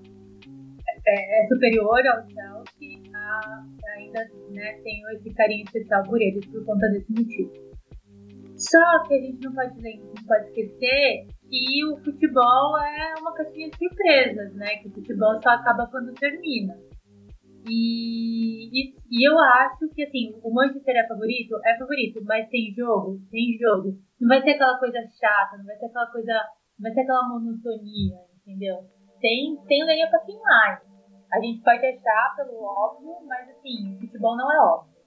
é, 1.06 1.44
é 1.44 1.48
superior 1.48 2.06
ao 2.06 2.28
Chelsea, 2.28 3.00
a, 3.14 3.64
ainda 3.96 4.20
né, 4.50 4.80
tenho 4.82 5.08
esse 5.10 5.32
carinho 5.34 5.64
especial 5.64 6.02
por 6.04 6.20
eles 6.20 6.44
por 6.46 6.64
conta 6.64 6.88
desse 6.88 7.10
motivo. 7.12 7.68
Só 8.56 9.04
que 9.06 9.14
a 9.14 9.20
gente 9.20 9.44
não 9.44 9.54
pode, 9.54 9.80
não 9.80 10.25
pode 10.26 10.48
esquecer 10.48 11.26
que 11.48 11.84
o 11.87 11.96
futebol 11.98 12.76
é 12.78 13.14
uma 13.20 13.32
caixinha 13.32 13.70
de 13.70 13.78
surpresas, 13.78 14.52
né? 14.54 14.76
Que 14.82 14.88
o 14.88 14.92
futebol 14.92 15.40
só 15.40 15.50
acaba 15.50 15.87
quando 15.87 16.12
termina. 16.14 16.76
E, 17.68 18.68
e, 18.72 18.94
e, 19.10 19.28
eu 19.28 19.38
acho 19.38 19.88
que, 19.94 20.02
assim, 20.02 20.34
o 20.42 20.52
Manchester 20.52 20.96
é 20.96 21.06
favorito? 21.06 21.54
É 21.64 21.78
favorito, 21.78 22.20
mas 22.25 22.48
tem 22.48 22.75
jogo? 22.75 23.20
Tem 23.30 23.56
jogo. 23.60 23.96
Não 24.20 24.28
vai 24.28 24.42
ser 24.42 24.50
aquela 24.50 24.78
coisa 24.78 24.98
chata, 25.20 25.58
não 25.58 25.64
vai 25.64 25.76
ser 25.76 25.87
aquela 25.87 26.10
coisa. 26.10 26.32
Não 26.32 26.82
vai 26.82 26.92
ser 26.92 27.00
aquela 27.02 27.28
monotonia, 27.28 28.16
entendeu? 28.40 28.78
Tem, 29.20 29.56
tem 29.66 29.84
lenha 29.84 30.08
pra 30.08 30.20
queimar. 30.20 30.82
A 31.32 31.40
gente 31.40 31.60
pode 31.62 31.84
achar 31.84 32.37
pelo 32.37 32.62
óbvio, 32.62 33.16
mas, 33.26 33.50
assim, 33.50 33.98
futebol 34.00 34.37
não 34.37 34.52
é 34.52 34.60
óbvio. 34.60 34.98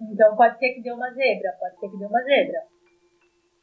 Então 0.00 0.34
pode 0.34 0.58
ser 0.58 0.70
que 0.70 0.80
dê 0.82 0.90
uma 0.92 1.12
zebra, 1.12 1.54
pode 1.60 1.78
ser 1.78 1.90
que 1.90 1.98
dê 1.98 2.06
uma 2.06 2.22
zebra. 2.22 2.62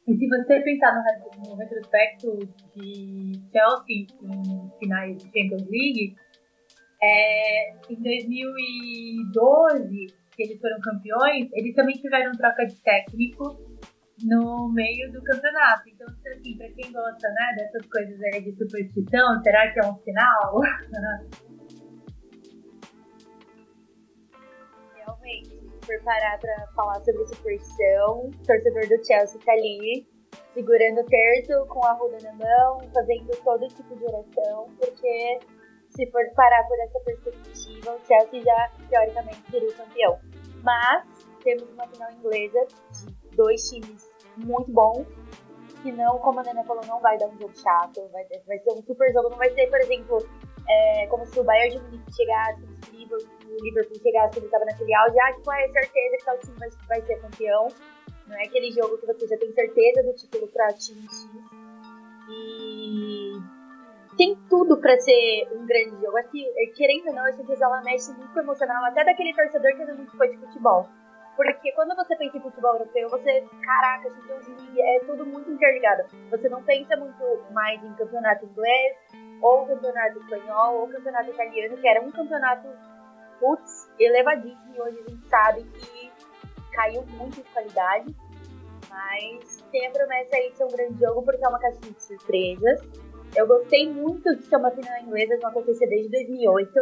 E 0.07 0.15
se 0.15 0.27
você 0.27 0.61
pensar 0.61 0.93
no, 0.95 1.03
no 1.49 1.55
retrospecto 1.55 2.37
de 2.75 3.31
Chelsea 3.51 4.05
em 4.21 4.69
finais 4.79 5.17
de 5.17 5.23
Champions 5.23 5.67
League, 5.67 6.15
é, 7.01 7.71
em 7.89 7.99
2012, 8.01 10.07
que 10.35 10.43
eles 10.43 10.61
foram 10.61 10.79
campeões, 10.79 11.49
eles 11.53 11.73
também 11.75 11.95
tiveram 11.95 12.31
troca 12.33 12.65
de 12.65 12.79
técnico 12.81 13.66
no 14.23 14.69
meio 14.69 15.11
do 15.11 15.21
campeonato. 15.23 15.89
Então, 15.89 16.07
assim, 16.07 16.57
pra 16.57 16.69
quem 16.71 16.91
gosta 16.91 17.29
né, 17.29 17.55
dessas 17.57 17.85
coisas 17.87 18.21
aí 18.21 18.41
de 18.41 18.55
superstição, 18.57 19.41
será 19.43 19.71
que 19.71 19.79
é 19.79 19.85
um 19.87 19.95
sinal? 20.03 20.59
Realmente 24.95 25.57
for 25.87 26.03
parar 26.03 26.37
pra 26.39 26.67
falar 26.75 27.01
sobre 27.05 27.25
superstição, 27.27 28.27
o 28.27 28.31
torcedor 28.45 28.87
do 28.89 29.05
Chelsea 29.05 29.39
tá 29.45 29.53
ali, 29.53 30.05
segurando 30.53 30.99
o 30.99 31.05
terço 31.05 31.65
com 31.67 31.85
a 31.85 31.93
ruda 31.93 32.17
na 32.23 32.33
mão, 32.33 32.81
fazendo 32.93 33.29
todo 33.43 33.67
tipo 33.69 33.95
de 33.95 34.03
oração, 34.03 34.67
porque 34.77 35.39
se 35.89 36.11
for 36.11 36.21
parar 36.35 36.63
por 36.67 36.77
essa 36.79 36.99
perspectiva, 36.99 37.95
o 37.95 38.05
Chelsea 38.05 38.43
já, 38.43 38.71
teoricamente, 38.89 39.49
seria 39.49 39.69
o 39.69 39.73
campeão. 39.73 40.19
Mas, 40.61 41.05
temos 41.43 41.69
uma 41.71 41.87
final 41.87 42.11
inglesa 42.11 42.67
de 42.91 43.35
dois 43.37 43.61
times 43.69 44.06
muito 44.37 44.71
bons, 44.71 45.05
que 45.81 45.91
não, 45.91 46.17
como 46.19 46.39
a 46.39 46.43
Nena 46.43 46.63
falou, 46.63 46.85
não 46.87 46.99
vai 46.99 47.17
dar 47.17 47.27
um 47.27 47.37
jogo 47.39 47.53
chato, 47.57 48.07
vai, 48.11 48.25
vai 48.45 48.59
ser 48.59 48.71
um 48.71 48.81
super 48.83 49.11
jogo, 49.13 49.29
não 49.29 49.37
vai 49.37 49.49
ser, 49.51 49.67
por 49.67 49.79
exemplo, 49.79 50.17
é, 50.67 51.07
como 51.07 51.25
se 51.25 51.39
o 51.39 51.43
Bayern 51.43 51.77
de 51.77 51.83
Munique 51.83 52.13
chegasse, 52.13 52.61
o 52.63 52.95
Liverpool, 52.95 53.27
o 53.49 53.63
Liverpool 53.63 53.99
chegasse, 54.01 54.39
ele 54.39 54.45
estava 54.45 54.65
naquele 54.65 54.93
auge, 54.95 55.19
ah, 55.19 55.33
tipo, 55.33 55.51
é 55.51 55.67
certeza 55.69 56.17
que 56.17 56.25
tal 56.25 56.37
time 56.39 56.57
vai, 56.59 56.69
vai 56.87 57.01
ser 57.01 57.21
campeão. 57.21 57.67
Não 58.27 58.35
é 58.35 58.43
aquele 58.43 58.71
jogo 58.71 58.97
que 58.97 59.05
você 59.05 59.25
já 59.25 59.37
tem 59.37 59.51
certeza 59.53 60.03
do 60.03 60.13
título 60.13 60.47
para 60.49 60.73
time 60.73 61.01
X. 61.03 61.29
E 62.29 63.31
tem 64.17 64.35
tudo 64.49 64.77
para 64.81 64.99
ser 64.99 65.47
um 65.53 65.65
grande 65.65 66.01
jogo. 66.01 66.17
Assim, 66.17 66.43
querendo 66.75 67.07
ou 67.07 67.13
não, 67.13 67.31
jogo 67.31 67.53
ela 67.53 67.81
mexe 67.83 68.11
muito 68.11 68.37
emocional, 68.37 68.83
até 68.85 69.05
daquele 69.05 69.33
torcedor 69.33 69.71
que 69.71 69.85
não 69.85 69.93
é 69.93 69.93
muito 69.93 70.17
fã 70.17 70.27
de 70.27 70.37
futebol. 70.37 70.89
Porque 71.37 71.71
quando 71.73 71.95
você 71.95 72.15
pensa 72.15 72.35
em 72.35 72.41
futebol 72.41 72.73
europeu, 72.73 73.09
você, 73.09 73.45
caraca, 73.63 74.09
Champions 74.09 74.47
League, 74.47 74.81
é 74.81 74.99
tudo 75.01 75.23
muito 75.23 75.51
interligado. 75.51 76.03
Você 76.31 76.49
não 76.49 76.63
pensa 76.63 76.97
muito 76.97 77.23
mais 77.51 77.81
em 77.83 77.93
campeonato 77.93 78.43
inglês, 78.43 78.97
ou 79.39 79.67
campeonato 79.67 80.17
espanhol, 80.17 80.79
ou 80.79 80.87
campeonato 80.87 81.29
italiano, 81.29 81.77
que 81.77 81.87
era 81.87 82.01
um 82.01 82.11
campeonato, 82.11 82.67
putz, 83.39 83.87
elevadíssimo, 83.99 84.75
e 84.75 84.81
hoje 84.81 84.99
a 84.99 85.09
gente 85.11 85.29
sabe 85.29 85.63
que 85.63 86.11
caiu 86.71 87.03
muito 87.05 87.35
de 87.35 87.49
qualidade. 87.53 88.15
Mas 88.89 89.61
tem 89.71 89.85
a 89.85 89.91
promessa 89.91 90.35
aí 90.35 90.49
de 90.49 90.57
ser 90.57 90.63
um 90.63 90.69
grande 90.69 90.99
jogo, 90.99 91.21
porque 91.21 91.45
é 91.45 91.47
uma 91.47 91.59
caixinha 91.59 91.91
de 91.91 92.03
surpresas. 92.03 92.81
Eu 93.35 93.45
gostei 93.45 93.87
muito 93.87 94.35
de 94.35 94.41
ser 94.43 94.55
uma 94.55 94.71
final 94.71 94.99
inglesa, 95.01 95.35
que 95.35 95.43
não 95.43 95.51
acontecia 95.51 95.87
desde 95.87 96.09
2008. 96.09 96.73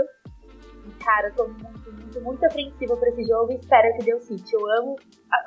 Cara, 1.03 1.27
eu 1.27 1.35
tô 1.35 1.47
muito, 1.47 1.91
muito, 1.91 2.21
muito 2.21 2.45
apreensiva 2.45 2.97
pra 2.97 3.09
esse 3.09 3.23
jogo 3.23 3.51
e 3.51 3.55
espero 3.55 3.97
que 3.97 4.05
dê 4.05 4.13
o 4.13 4.21
City. 4.21 4.53
Eu 4.53 4.65
amo, 4.79 4.95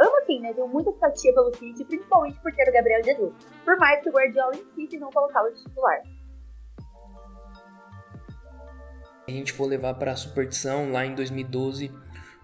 amo 0.00 0.18
assim, 0.22 0.40
né? 0.40 0.52
Tenho 0.52 0.68
muita 0.68 0.92
simpatia 0.92 1.34
pelo 1.34 1.54
City, 1.54 1.84
principalmente 1.84 2.40
por 2.40 2.52
ter 2.54 2.68
o 2.68 2.72
Gabriel 2.72 3.04
Jesus. 3.04 3.32
Por 3.64 3.76
mais 3.78 4.02
que 4.02 4.08
o 4.08 4.12
Guardiola 4.12 4.52
insiste 4.54 4.98
não 4.98 5.10
colocá-lo 5.10 5.50
de 5.50 5.62
titular. 5.62 6.02
a 9.26 9.30
gente 9.30 9.52
for 9.52 9.66
levar 9.66 9.92
para 9.94 10.12
a 10.12 10.16
superstição 10.16 10.90
lá 10.90 11.04
em 11.04 11.14
2012 11.14 11.92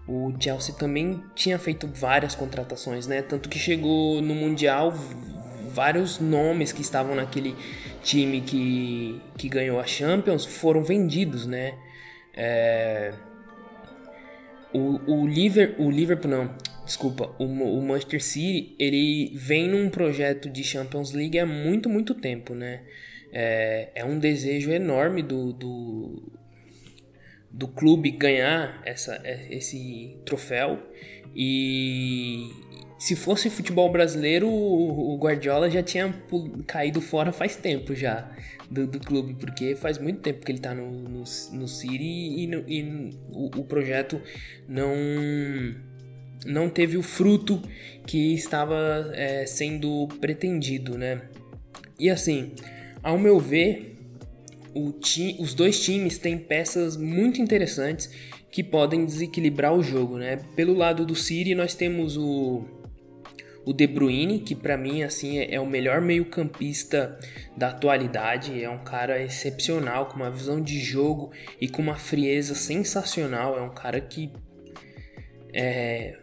o 0.07 0.31
Chelsea 0.39 0.75
também 0.75 1.23
tinha 1.33 1.57
feito 1.57 1.87
várias 1.87 2.35
contratações, 2.35 3.07
né? 3.07 3.23
Tanto 3.23 3.49
que 3.49 3.57
chegou 3.57 4.21
no 4.21 4.35
Mundial 4.35 4.93
vários 5.71 6.19
nomes 6.19 6.71
que 6.71 6.81
estavam 6.81 7.15
naquele 7.15 7.55
time 8.03 8.41
que, 8.41 9.19
que 9.35 9.49
ganhou 9.49 9.79
a 9.79 9.85
Champions 9.85 10.45
foram 10.45 10.83
vendidos, 10.83 11.47
né? 11.47 11.75
É... 12.35 13.13
O, 14.73 14.99
o, 15.21 15.27
Liver, 15.27 15.75
o 15.79 15.89
Liverpool, 15.89 16.29
não, 16.29 16.55
desculpa, 16.85 17.33
o, 17.39 17.45
o 17.45 17.81
Manchester 17.81 18.21
City, 18.21 18.75
ele 18.77 19.31
vem 19.33 19.69
num 19.69 19.89
projeto 19.89 20.49
de 20.49 20.63
Champions 20.63 21.13
League 21.13 21.39
há 21.39 21.45
muito, 21.45 21.89
muito 21.89 22.13
tempo, 22.13 22.53
né? 22.53 22.83
É, 23.31 23.89
é 23.95 24.05
um 24.05 24.19
desejo 24.19 24.71
enorme 24.71 25.21
do, 25.21 25.53
do, 25.53 26.31
do 27.49 27.67
clube 27.69 28.11
ganhar 28.11 28.81
essa, 28.85 29.21
esse 29.49 30.17
troféu. 30.25 30.79
E 31.33 32.49
se 33.05 33.15
fosse 33.15 33.51
futebol 33.51 33.91
brasileiro, 33.91 34.49
o 34.49 35.15
Guardiola 35.17 35.69
já 35.69 35.83
tinha 35.83 36.11
caído 36.65 36.99
fora 36.99 37.31
faz 37.31 37.55
tempo 37.55 37.93
já 37.93 38.31
do, 38.67 38.87
do 38.87 38.99
clube, 38.99 39.35
porque 39.35 39.75
faz 39.75 39.99
muito 39.99 40.21
tempo 40.21 40.43
que 40.43 40.51
ele 40.51 40.57
está 40.57 40.73
no, 40.73 40.89
no, 40.91 41.19
no 41.19 41.67
City 41.67 42.03
e, 42.03 42.47
no, 42.47 42.67
e 42.67 43.11
o, 43.31 43.59
o, 43.59 43.63
projeto 43.63 44.19
não, 44.67 44.95
não 46.47 46.67
teve 46.67 46.97
o 46.97 47.03
fruto 47.03 47.61
que 48.07 48.33
estava 48.33 49.11
é, 49.13 49.45
sendo 49.45 50.07
pretendido, 50.19 50.97
né? 50.97 51.21
E 51.99 52.09
assim, 52.09 52.53
ao 53.03 53.19
meu 53.19 53.39
ver, 53.39 53.99
ti, 54.99 55.35
os 55.39 55.53
dois 55.53 55.79
times 55.79 56.17
têm 56.17 56.39
peças 56.39 56.97
muito 56.97 57.39
interessantes 57.39 58.09
que 58.51 58.63
podem 58.63 59.05
desequilibrar 59.05 59.75
o 59.75 59.83
jogo, 59.83 60.17
né? 60.17 60.39
Pelo 60.55 60.73
lado 60.73 61.05
do 61.05 61.13
City 61.13 61.53
nós 61.53 61.75
temos 61.75 62.17
o 62.17 62.74
o 63.65 63.73
De 63.73 63.87
Bruyne, 63.87 64.39
que 64.39 64.53
para 64.53 64.77
mim 64.77 65.03
assim 65.03 65.39
é, 65.39 65.55
é 65.55 65.59
o 65.59 65.65
melhor 65.65 66.01
meio-campista 66.01 67.17
da 67.57 67.69
atualidade, 67.69 68.63
é 68.63 68.69
um 68.69 68.83
cara 68.83 69.21
excepcional 69.21 70.05
com 70.05 70.17
uma 70.17 70.29
visão 70.29 70.61
de 70.61 70.79
jogo 70.79 71.31
e 71.59 71.67
com 71.67 71.81
uma 71.81 71.95
frieza 71.95 72.53
sensacional, 72.53 73.57
é 73.57 73.61
um 73.61 73.73
cara 73.73 73.99
que 73.99 74.31
é, 75.53 76.17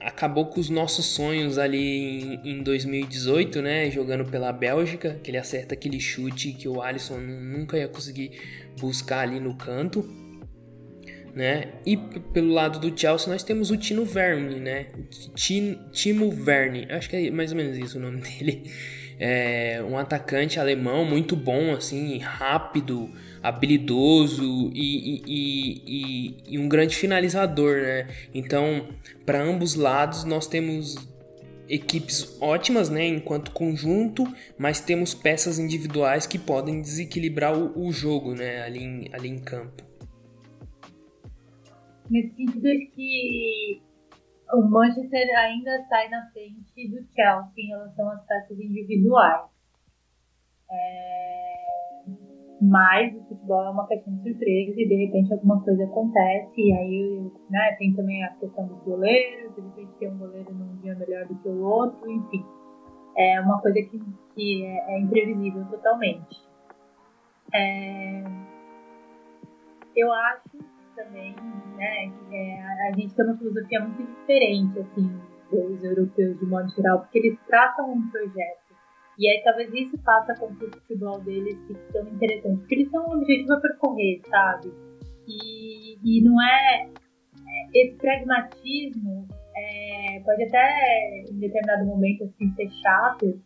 acabou 0.00 0.46
com 0.46 0.58
os 0.60 0.70
nossos 0.70 1.06
sonhos 1.06 1.58
ali 1.58 2.38
em, 2.44 2.58
em 2.58 2.62
2018, 2.62 3.60
né? 3.60 3.90
Jogando 3.90 4.24
pela 4.24 4.52
Bélgica, 4.52 5.18
que 5.22 5.30
ele 5.30 5.38
acerta 5.38 5.74
aquele 5.74 6.00
chute 6.00 6.52
que 6.52 6.68
o 6.68 6.80
Alisson 6.80 7.18
nunca 7.18 7.76
ia 7.76 7.88
conseguir 7.88 8.32
buscar 8.80 9.20
ali 9.20 9.38
no 9.38 9.54
canto. 9.56 10.08
Né? 11.38 11.68
E 11.86 11.96
pelo 11.96 12.52
lado 12.52 12.80
do 12.80 12.98
Chelsea 12.98 13.32
nós 13.32 13.44
temos 13.44 13.70
o 13.70 13.76
Tino 13.76 14.04
Verne, 14.04 14.58
né? 14.58 14.86
Timo 15.92 16.32
Verne, 16.32 16.88
acho 16.90 17.08
que 17.08 17.14
é 17.14 17.30
mais 17.30 17.52
ou 17.52 17.56
menos 17.56 17.78
isso 17.78 17.96
o 17.96 18.00
nome 18.00 18.20
dele. 18.26 18.68
É 19.20 19.80
um 19.88 19.96
atacante 19.96 20.58
alemão 20.58 21.04
muito 21.04 21.36
bom, 21.36 21.76
assim, 21.76 22.18
rápido, 22.18 23.08
habilidoso 23.40 24.72
e, 24.74 25.22
e, 25.28 25.82
e, 25.86 26.36
e 26.48 26.58
um 26.58 26.68
grande 26.68 26.96
finalizador, 26.96 27.82
né? 27.82 28.08
Então, 28.34 28.88
para 29.24 29.40
ambos 29.40 29.76
lados, 29.76 30.24
nós 30.24 30.48
temos 30.48 30.96
equipes 31.68 32.36
ótimas, 32.40 32.90
né, 32.90 33.06
enquanto 33.06 33.52
conjunto, 33.52 34.26
mas 34.58 34.80
temos 34.80 35.14
peças 35.14 35.60
individuais 35.60 36.26
que 36.26 36.38
podem 36.38 36.80
desequilibrar 36.80 37.56
o, 37.56 37.86
o 37.86 37.92
jogo, 37.92 38.34
né, 38.34 38.62
ali 38.62 38.82
em, 38.82 39.08
ali 39.12 39.28
em 39.28 39.38
campo. 39.38 39.87
Nesse 42.10 42.34
sentido 42.34 42.94
que 42.94 43.82
o 44.52 44.62
Manchester 44.62 45.38
ainda 45.38 45.84
sai 45.88 46.08
na 46.08 46.30
frente 46.30 46.88
do 46.88 47.02
Chelsea 47.12 47.52
em 47.58 47.68
relação 47.68 48.10
às 48.10 48.24
peças 48.26 48.58
individuais. 48.58 49.50
É 50.70 51.38
mas 52.60 53.14
o 53.14 53.24
futebol 53.28 53.64
é 53.64 53.70
uma 53.70 53.86
questão 53.86 54.12
de 54.16 54.22
surpresa 54.22 54.80
e 54.80 54.88
de 54.88 55.06
repente 55.06 55.32
alguma 55.32 55.62
coisa 55.62 55.84
acontece. 55.84 56.60
E 56.60 56.72
aí 56.72 57.30
né, 57.50 57.76
tem 57.78 57.94
também 57.94 58.24
a 58.24 58.30
questão 58.34 58.66
dos 58.66 58.82
goleiros, 58.82 59.54
de 59.54 59.60
repente 59.60 59.92
tem 59.98 60.10
um 60.10 60.18
goleiro 60.18 60.52
num 60.52 60.76
dia 60.78 60.94
melhor 60.96 61.26
do 61.26 61.36
que 61.36 61.48
o 61.48 61.62
outro, 61.62 62.10
enfim. 62.10 62.44
É 63.16 63.40
uma 63.40 63.60
coisa 63.60 63.80
que, 63.80 64.00
que 64.34 64.64
é, 64.64 64.94
é 64.94 65.00
imprevisível 65.00 65.64
totalmente. 65.66 66.48
É, 67.54 68.24
eu 69.96 70.12
acho 70.12 70.58
também 71.02 71.34
né, 71.76 72.12
é, 72.32 72.88
a 72.88 72.92
gente 72.96 73.14
tem 73.14 73.24
uma 73.24 73.36
filosofia 73.36 73.80
muito 73.80 74.02
diferente 74.04 74.78
assim, 74.80 75.20
dos 75.50 75.84
europeus 75.84 76.38
de 76.38 76.46
modo 76.46 76.68
geral, 76.70 77.00
porque 77.00 77.18
eles 77.18 77.38
tratam 77.46 77.92
um 77.92 78.10
projeto 78.10 78.68
e 79.18 79.28
aí 79.28 79.42
talvez 79.42 79.72
isso 79.74 79.98
faça 80.04 80.32
com 80.36 80.54
que 80.54 80.64
o 80.64 80.70
futebol 80.70 81.20
deles 81.20 81.58
fique 81.66 81.92
tão 81.92 82.06
interessante. 82.06 82.60
Porque 82.60 82.74
eles 82.76 82.90
têm 82.90 83.00
um 83.00 83.16
objetivo 83.16 83.52
a 83.52 83.60
percorrer, 83.60 84.20
sabe? 84.28 84.72
E, 85.26 85.98
e 86.04 86.22
não 86.22 86.40
é, 86.40 86.84
é. 86.86 87.68
Esse 87.74 87.96
pragmatismo 87.96 89.26
é, 89.56 90.20
pode 90.24 90.44
até 90.44 91.24
em 91.28 91.38
determinado 91.40 91.86
momento 91.86 92.24
assim, 92.24 92.54
ser 92.54 92.70
chato, 92.80 93.42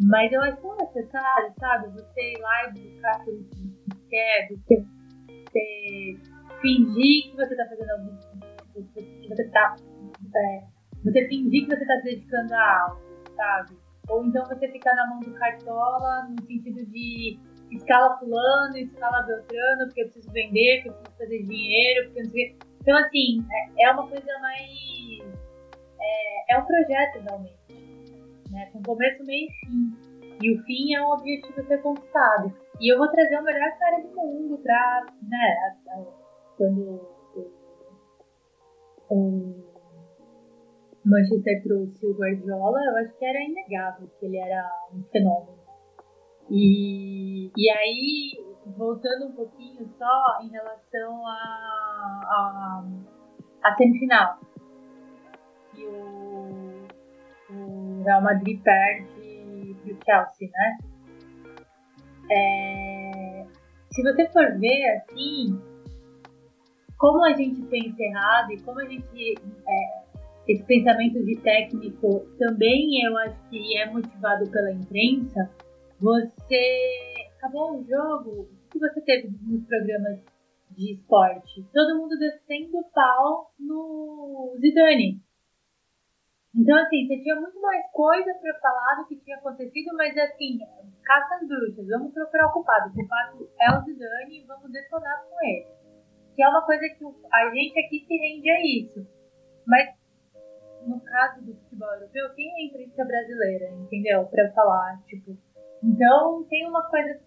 mas 0.00 0.32
eu 0.32 0.40
acho 0.42 0.60
que 0.60 0.66
é 0.66 0.86
necessário, 0.86 1.54
sabe? 1.56 1.92
Você 1.92 2.32
ir 2.32 2.40
lá 2.40 2.64
e 2.64 2.80
buscar 2.80 3.16
aquilo 3.20 3.44
que 3.44 3.60
você 3.60 4.08
quer, 4.10 4.48
você, 4.48 4.84
você 5.28 6.31
fingir 6.62 7.30
que 7.30 7.36
você 7.36 7.52
está 7.52 7.66
fazendo 7.68 7.90
algum. 7.90 8.16
Que 8.94 9.28
você 9.28 9.42
está. 9.42 9.76
É, 10.34 10.64
você 11.04 11.28
fingir 11.28 11.64
que 11.64 11.76
você 11.76 11.82
está 11.82 11.96
se 11.98 12.04
dedicando 12.04 12.54
a 12.54 12.82
algo, 12.82 13.02
sabe? 13.36 13.76
Ou 14.08 14.24
então 14.24 14.44
você 14.46 14.68
ficar 14.68 14.94
na 14.94 15.06
mão 15.08 15.20
do 15.20 15.32
cartola 15.34 16.28
no 16.28 16.46
sentido 16.46 16.84
de 16.86 17.38
escala 17.70 18.18
fulano, 18.18 18.76
escala 18.76 19.22
beltrano, 19.22 19.86
porque 19.86 20.02
eu 20.02 20.06
preciso 20.06 20.32
vender, 20.32 20.82
porque 20.82 20.88
eu 20.88 20.94
preciso 20.94 21.18
fazer 21.18 21.42
dinheiro, 21.44 22.06
porque 22.06 22.22
não 22.22 22.30
sei 22.30 22.56
Então, 22.80 22.98
assim, 22.98 23.46
é, 23.50 23.84
é 23.84 23.92
uma 23.92 24.08
coisa 24.08 24.38
mais. 24.40 24.70
É, 26.00 26.54
é 26.54 26.58
um 26.58 26.64
projeto 26.64 27.20
realmente. 27.20 27.58
Né? 28.50 28.70
Com 28.72 28.82
começo, 28.82 29.24
meio 29.24 29.48
e 29.48 29.66
fim. 29.66 30.12
E 30.42 30.50
o 30.54 30.62
fim 30.64 30.94
é 30.94 31.00
um 31.00 31.12
objetivo 31.12 31.60
a 31.60 31.64
ser 31.64 31.78
conquistado. 31.82 32.52
E 32.80 32.92
eu 32.92 32.98
vou 32.98 33.08
trazer 33.08 33.38
o 33.38 33.44
melhor 33.44 33.78
cara 33.78 34.02
do 34.02 34.08
mundo 34.08 34.58
pra. 34.58 35.06
Né, 35.22 35.56
quando 36.62 37.00
o 39.10 39.54
Manchester 41.04 41.62
trouxe 41.64 42.06
o 42.06 42.14
Guardiola, 42.14 42.78
eu 42.84 42.96
acho 42.98 43.18
que 43.18 43.24
era 43.24 43.42
inegável 43.42 44.08
que 44.20 44.26
ele 44.26 44.38
era 44.38 44.70
um 44.94 45.02
fenômeno. 45.10 45.58
E, 46.48 47.50
e 47.56 47.70
aí, 47.70 48.44
voltando 48.76 49.26
um 49.26 49.32
pouquinho 49.32 49.88
só 49.98 50.38
em 50.42 50.50
relação 50.50 51.26
a, 51.26 52.20
a, 52.24 52.84
a 53.64 53.76
semifinal. 53.76 54.38
E 55.76 55.84
o, 55.84 56.86
o 57.50 58.02
Real 58.04 58.22
Madrid 58.22 58.62
perde 58.62 59.76
pro 59.82 59.98
Chelsea, 60.04 60.48
né? 60.52 60.78
É, 62.30 63.46
se 63.90 64.02
você 64.02 64.28
for 64.28 64.58
ver 64.58 65.02
assim, 65.02 65.71
como 67.02 67.24
a 67.24 67.32
gente 67.32 67.60
pensa 67.62 68.00
errado 68.00 68.52
e 68.52 68.62
como 68.62 68.78
a 68.78 68.84
gente 68.84 69.34
é, 69.34 70.02
esse 70.46 70.62
pensamento 70.62 71.20
de 71.24 71.34
técnico 71.40 72.20
também 72.38 73.04
eu 73.04 73.18
acho 73.18 73.50
que 73.50 73.76
é 73.76 73.90
motivado 73.90 74.48
pela 74.52 74.70
imprensa. 74.70 75.50
Você 75.98 77.12
acabou 77.36 77.80
o 77.80 77.84
jogo, 77.84 78.42
o 78.42 78.70
que 78.70 78.78
você 78.78 79.00
teve 79.00 79.36
nos 79.42 79.66
programas 79.66 80.20
de 80.70 80.94
esporte? 80.94 81.66
Todo 81.74 81.98
mundo 81.98 82.16
descendo 82.16 82.78
o 82.78 82.90
pau 82.92 83.50
no 83.58 84.56
Zidane. 84.60 85.20
Então, 86.54 86.78
assim, 86.78 87.08
você 87.08 87.18
tinha 87.18 87.34
muito 87.34 87.60
mais 87.60 87.82
coisa 87.90 88.32
para 88.40 88.60
falar 88.60 89.00
do 89.00 89.08
que 89.08 89.16
tinha 89.16 89.38
acontecido, 89.38 89.96
mas, 89.96 90.16
assim, 90.18 90.58
caça 91.02 91.36
as 91.36 91.48
bruxas, 91.48 91.88
vamos 91.88 92.12
procurar 92.12 92.46
o 92.46 92.52
culpado. 92.52 92.90
O 92.90 92.94
culpado 92.94 93.48
é 93.60 93.76
o 93.76 93.80
Zidane 93.82 94.38
e 94.38 94.46
vamos 94.46 94.70
detonar 94.70 95.24
com 95.24 95.46
ele. 95.46 95.81
Que 96.34 96.42
é 96.42 96.48
uma 96.48 96.64
coisa 96.64 96.82
que 96.88 97.04
a 97.32 97.50
gente 97.50 97.78
aqui 97.78 98.04
se 98.06 98.16
rende 98.16 98.50
a 98.50 98.60
isso. 98.60 99.06
Mas, 99.66 99.88
no 100.86 101.00
caso 101.00 101.44
do 101.44 101.54
futebol 101.54 101.92
europeu, 101.94 102.34
quem 102.34 102.48
é 102.48 102.54
a 102.54 102.66
imprensa 102.66 103.04
brasileira, 103.04 103.70
entendeu? 103.72 104.24
Para 104.26 104.50
falar, 104.52 105.02
tipo. 105.06 105.36
Então, 105.82 106.44
tem 106.48 106.66
uma 106.66 106.88
coisa. 106.88 107.20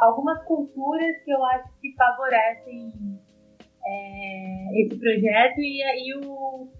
Algumas 0.00 0.44
culturas 0.44 1.16
que 1.24 1.30
eu 1.32 1.44
acho 1.44 1.72
que 1.80 1.94
favorecem 1.96 2.92
é, 3.84 4.80
esse 4.80 4.96
projeto 4.96 5.58
e 5.58 5.82
aí 5.82 6.14
o 6.24 6.70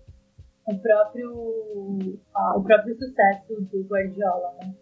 o 0.66 0.78
próprio, 0.78 2.20
o 2.56 2.62
próprio 2.62 2.96
sucesso 2.96 3.60
do 3.60 3.82
Guardiola, 3.84 4.54
né? 4.62 4.74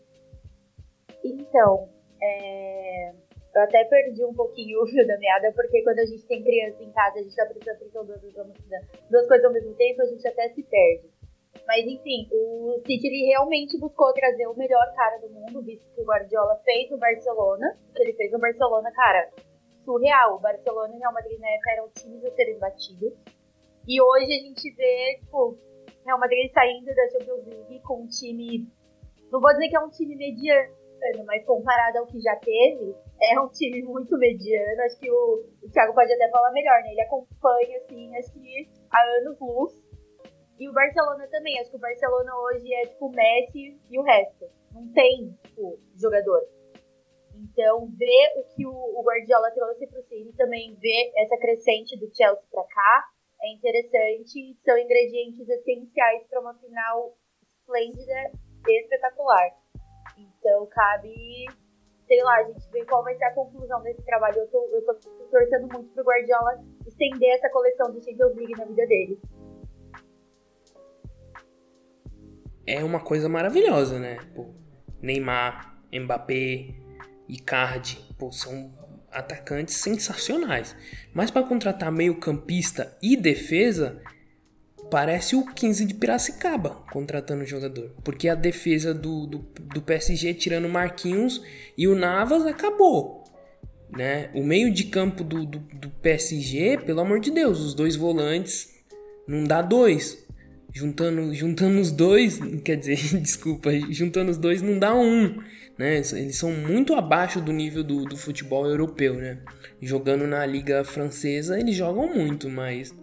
Então, 1.24 1.88
é... 2.22 3.14
eu 3.54 3.62
até 3.62 3.84
perdi 3.84 4.24
um 4.24 4.34
pouquinho 4.34 4.82
o 4.82 4.86
fio 4.86 5.06
da 5.06 5.18
meada, 5.18 5.52
porque 5.52 5.82
quando 5.82 5.98
a 5.98 6.06
gente 6.06 6.24
tem 6.26 6.42
criança 6.42 6.82
em 6.82 6.92
casa, 6.92 7.18
a 7.18 7.22
gente 7.22 7.34
tá 7.34 7.46
prestando 7.46 7.76
atenção 7.76 8.04
duas, 8.04 8.20
duas 8.20 9.26
coisas 9.26 9.44
ao 9.44 9.52
mesmo 9.52 9.74
tempo, 9.74 10.02
a 10.02 10.06
gente 10.06 10.26
até 10.26 10.48
se 10.50 10.62
perde. 10.62 11.10
Mas 11.66 11.84
enfim, 11.84 12.28
o 12.32 12.80
City 12.86 13.06
ele 13.06 13.26
realmente 13.26 13.78
buscou 13.78 14.12
trazer 14.12 14.46
o 14.46 14.56
melhor 14.56 14.92
cara 14.94 15.18
do 15.18 15.30
mundo, 15.30 15.62
visto 15.62 15.84
que 15.94 16.00
o 16.00 16.04
Guardiola 16.04 16.60
fez 16.64 16.90
no 16.90 16.98
Barcelona, 16.98 17.76
que 17.94 18.02
ele 18.02 18.12
fez 18.14 18.30
no 18.32 18.38
Barcelona, 18.38 18.90
cara, 18.92 19.30
surreal. 19.84 20.36
O 20.36 20.40
Barcelona 20.40 20.94
e 20.94 20.96
o 20.96 21.00
Real 21.00 21.12
Madrid 21.12 21.38
na 21.38 21.50
época 21.50 21.70
eram 21.72 21.88
times 21.90 22.24
a 22.24 22.30
serem 22.32 22.58
batidos. 22.58 23.12
E 23.86 24.00
hoje 24.00 24.26
a 24.26 24.42
gente 24.46 24.70
vê, 24.74 25.18
tipo, 25.20 25.58
Real 26.04 26.18
Madrid 26.18 26.52
saindo 26.52 26.94
da 26.94 27.10
Champions 27.10 27.46
League 27.46 27.80
com 27.80 28.02
um 28.02 28.06
time. 28.06 28.68
Não 29.30 29.40
vou 29.40 29.52
dizer 29.52 29.68
que 29.68 29.76
é 29.76 29.80
um 29.80 29.90
time 29.90 30.16
mediano, 30.16 30.74
mas 31.24 31.44
comparado 31.44 31.98
ao 31.98 32.06
que 32.06 32.20
já 32.20 32.36
teve, 32.36 32.94
é 33.20 33.40
um 33.40 33.48
time 33.48 33.82
muito 33.82 34.16
mediano. 34.18 34.82
Acho 34.82 34.98
que 34.98 35.10
o, 35.10 35.44
o 35.62 35.70
Thiago 35.70 35.94
pode 35.94 36.12
até 36.12 36.28
falar 36.30 36.52
melhor, 36.52 36.80
né? 36.82 36.92
Ele 36.92 37.02
acompanha, 37.02 37.78
assim, 37.78 38.16
acho 38.16 38.32
que 38.32 38.68
há 38.90 39.02
anos 39.18 39.38
luz. 39.40 39.72
E 40.58 40.68
o 40.68 40.72
Barcelona 40.72 41.26
também. 41.28 41.58
Acho 41.58 41.70
que 41.70 41.76
o 41.76 41.80
Barcelona 41.80 42.32
hoje 42.36 42.74
é 42.74 42.86
tipo 42.86 43.06
o 43.06 43.12
Messi 43.12 43.80
e 43.90 43.98
o 43.98 44.02
resto. 44.02 44.46
Não 44.72 44.92
tem, 44.92 45.36
tipo, 45.44 45.78
jogador. 45.96 46.40
Então, 47.34 47.86
ver 47.96 48.32
o 48.36 48.44
que 48.54 48.66
o, 48.66 48.70
o 48.70 49.02
Guardiola 49.02 49.50
trouxe 49.52 49.86
pro 49.86 50.02
City 50.02 50.36
também 50.36 50.74
ver 50.74 51.12
essa 51.16 51.36
crescente 51.38 51.98
do 51.98 52.14
Chelsea 52.14 52.44
pra 52.50 52.64
cá 52.64 53.04
é 53.42 53.54
interessante, 53.54 54.54
são 54.62 54.76
ingredientes 54.76 55.48
essenciais 55.48 56.26
para 56.28 56.40
uma 56.40 56.54
final 56.54 57.16
esplêndida 57.58 58.32
e 58.68 58.80
espetacular. 58.82 59.50
Então 60.40 60.66
cabe, 60.66 61.44
sei 62.08 62.22
lá, 62.22 62.36
a 62.36 62.44
gente 62.44 62.68
ver 62.72 62.84
qual 62.86 63.04
vai 63.04 63.14
ser 63.16 63.24
a 63.24 63.34
conclusão 63.34 63.82
desse 63.82 64.02
trabalho. 64.02 64.38
Eu 64.38 64.48
tô, 64.48 64.68
eu 64.72 64.82
tô 64.84 64.94
torcendo 65.30 65.68
muito 65.68 65.90
pro 65.90 66.02
Guardiola 66.02 66.64
estender 66.86 67.36
essa 67.36 67.50
coleção 67.50 67.92
de 67.92 68.02
Champions 68.02 68.34
League 68.36 68.58
na 68.58 68.64
vida 68.64 68.86
dele. 68.86 69.20
É 72.66 72.82
uma 72.82 73.00
coisa 73.00 73.28
maravilhosa, 73.28 73.98
né? 73.98 74.18
Pô, 74.34 74.46
Neymar, 75.02 75.82
Mbappé, 75.92 76.74
Icardi, 77.28 78.14
pô, 78.18 78.32
são 78.32 78.72
atacantes 79.10 79.76
sensacionais. 79.76 80.76
Mas 81.12 81.30
para 81.30 81.46
contratar 81.46 81.90
meio-campista 81.92 82.96
e 83.02 83.16
defesa, 83.16 84.02
parece 84.90 85.36
o 85.36 85.46
15 85.46 85.86
de 85.86 85.94
Piracicaba 85.94 86.70
contratando 86.92 87.46
jogador. 87.46 87.90
Porque 88.02 88.28
a 88.28 88.34
defesa 88.34 88.92
do, 88.92 89.26
do, 89.26 89.38
do 89.38 89.80
PSG, 89.80 90.34
tirando 90.34 90.66
o 90.66 90.70
Marquinhos 90.70 91.42
e 91.76 91.86
o 91.86 91.94
Navas, 91.94 92.44
acabou. 92.44 93.24
Né? 93.90 94.30
O 94.34 94.42
meio 94.42 94.72
de 94.72 94.84
campo 94.84 95.24
do, 95.24 95.44
do, 95.46 95.58
do 95.58 95.90
PSG, 96.02 96.78
pelo 96.78 97.00
amor 97.00 97.20
de 97.20 97.30
Deus, 97.30 97.60
os 97.60 97.74
dois 97.74 97.96
volantes 97.96 98.74
não 99.26 99.44
dá 99.44 99.62
dois. 99.62 100.26
Juntando, 100.72 101.34
juntando 101.34 101.80
os 101.80 101.90
dois, 101.90 102.38
quer 102.64 102.76
dizer, 102.76 102.96
desculpa, 103.18 103.70
juntando 103.90 104.30
os 104.30 104.38
dois 104.38 104.60
não 104.60 104.78
dá 104.78 104.94
um 104.94 105.40
né? 105.80 105.96
Eles 106.12 106.36
são 106.36 106.52
muito 106.52 106.94
abaixo 106.94 107.40
do 107.40 107.54
nível 107.54 107.82
do, 107.82 108.04
do 108.04 108.14
futebol 108.14 108.66
europeu, 108.66 109.14
né? 109.14 109.38
Jogando 109.80 110.26
na 110.26 110.44
liga 110.44 110.84
francesa, 110.84 111.58
eles 111.58 111.74
jogam 111.74 112.14
muito, 112.14 112.50
mas 112.50 112.94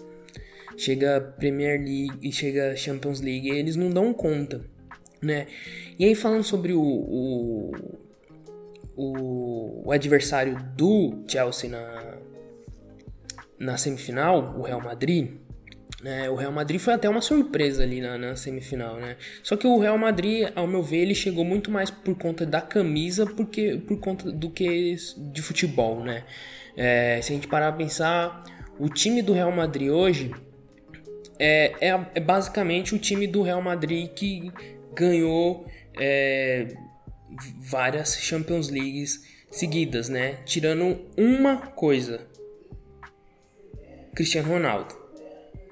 chega 0.78 1.20
Premier 1.38 1.80
League 1.80 2.20
e 2.22 2.32
chega 2.32 2.76
Champions 2.76 3.20
League, 3.20 3.50
eles 3.50 3.76
não 3.76 3.90
dão 3.90 4.14
conta, 4.14 4.62
né? 5.22 5.48
E 5.98 6.06
aí 6.06 6.14
falando 6.14 6.44
sobre 6.44 6.74
o, 6.74 6.82
o, 6.82 7.72
o, 8.96 9.88
o 9.88 9.92
adversário 9.92 10.56
do 10.76 11.24
Chelsea 11.28 11.70
na, 11.70 12.18
na 13.60 13.78
semifinal, 13.78 14.56
o 14.58 14.62
Real 14.62 14.80
Madrid, 14.80 15.32
é, 16.06 16.30
o 16.30 16.36
Real 16.36 16.52
Madrid 16.52 16.80
foi 16.80 16.94
até 16.94 17.10
uma 17.10 17.22
surpresa 17.22 17.82
ali 17.82 18.00
na, 18.00 18.16
na, 18.20 18.36
semifinal, 18.36 18.98
né? 18.98 19.18
Só 19.42 19.58
que 19.58 19.66
o 19.66 19.80
Real 19.80 19.98
Madrid, 19.98 20.48
ao 20.56 20.68
meu 20.68 20.84
ver, 20.84 20.98
ele 20.98 21.16
chegou 21.16 21.44
muito 21.44 21.72
mais 21.72 21.90
por 21.90 22.16
conta 22.16 22.46
da 22.46 22.62
camisa 22.62 23.26
porque, 23.26 23.82
por 23.88 24.00
conta 24.00 24.32
do 24.32 24.52
que 24.52 24.96
de 25.32 25.42
futebol, 25.42 26.04
né? 26.04 26.24
É, 26.76 27.20
se 27.24 27.32
a 27.32 27.36
gente 27.36 27.48
parar 27.48 27.70
a 27.70 27.72
pensar, 27.72 28.44
o 28.78 28.88
time 28.88 29.24
do 29.24 29.34
Real 29.34 29.52
Madrid 29.52 29.90
hoje 29.90 30.32
é, 31.40 31.74
é, 31.80 32.08
é 32.16 32.20
basicamente 32.20 32.96
o 32.96 33.00
time 33.00 33.28
do 33.28 33.42
Real 33.42 33.62
Madrid 33.62 34.10
que 34.10 34.52
ganhou 34.94 35.68
é, 36.00 36.68
várias 37.60 38.18
Champions 38.20 38.70
Leagues 38.70 39.24
seguidas, 39.52 40.10
né? 40.10 40.40
Tirando 40.46 41.06
uma 41.18 41.58
coisa, 41.58 42.28
Cristiano 44.16 44.50
Ronaldo. 44.50 44.96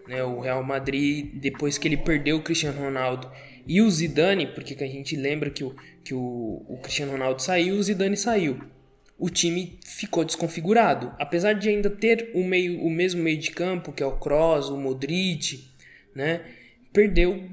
Né, 0.08 0.24
o 0.24 0.40
Real 0.40 0.64
Madrid, 0.64 1.32
depois 1.34 1.80
que 1.80 1.88
ele 1.88 1.98
perdeu 1.98 2.38
o 2.38 2.44
Cristiano 2.44 2.80
Ronaldo 2.80 3.32
e 3.66 3.82
o 3.82 3.90
Zidane, 3.90 4.46
porque 4.46 4.76
a 4.84 4.88
gente 4.88 5.16
lembra 5.16 5.50
que 5.50 5.64
o, 5.64 5.76
que 6.04 6.14
o, 6.14 6.64
o 6.68 6.78
Cristiano 6.82 7.14
Ronaldo 7.14 7.42
saiu, 7.42 7.76
o 7.76 7.82
Zidane 7.82 8.16
saiu. 8.16 8.60
O 9.18 9.30
time 9.30 9.80
ficou 9.86 10.26
desconfigurado. 10.26 11.14
Apesar 11.18 11.54
de 11.54 11.70
ainda 11.70 11.90
ter 11.90 12.32
o, 12.34 12.44
meio, 12.44 12.82
o 12.82 12.90
mesmo 12.90 13.24
meio 13.24 13.40
de 13.40 13.52
campo, 13.52 13.94
que 13.94 14.04
é 14.04 14.06
o 14.06 14.18
Kroos, 14.18 14.70
o 14.70 14.78
Modric, 14.78 15.70
né? 16.14 16.42
Perdeu 16.92 17.44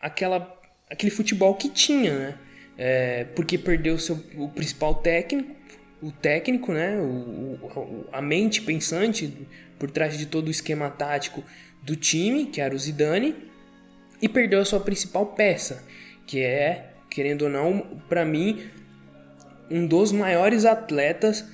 aquela, 0.00 0.60
aquele 0.90 1.10
futebol 1.10 1.54
que 1.54 1.68
tinha, 1.68 2.18
né? 2.18 2.38
É, 2.78 3.24
porque 3.36 3.56
perdeu 3.56 3.98
seu, 3.98 4.22
o 4.36 4.48
principal 4.48 4.96
técnico, 4.96 5.54
o 6.02 6.10
técnico, 6.10 6.72
né? 6.72 6.98
O, 6.98 7.04
o, 7.04 8.08
a 8.12 8.20
mente 8.20 8.60
pensante 8.62 9.32
por 9.78 9.90
trás 9.90 10.18
de 10.18 10.26
todo 10.26 10.48
o 10.48 10.50
esquema 10.50 10.90
tático 10.90 11.42
do 11.82 11.94
time, 11.94 12.46
que 12.46 12.60
era 12.60 12.74
o 12.74 12.78
Zidane, 12.78 13.34
e 14.20 14.28
perdeu 14.28 14.60
a 14.60 14.64
sua 14.64 14.80
principal 14.80 15.26
peça, 15.26 15.84
que 16.26 16.40
é, 16.40 16.90
querendo 17.10 17.42
ou 17.42 17.48
não, 17.48 17.80
para 18.08 18.24
mim, 18.24 18.70
um 19.70 19.86
dos 19.86 20.12
maiores 20.12 20.64
atletas 20.64 21.44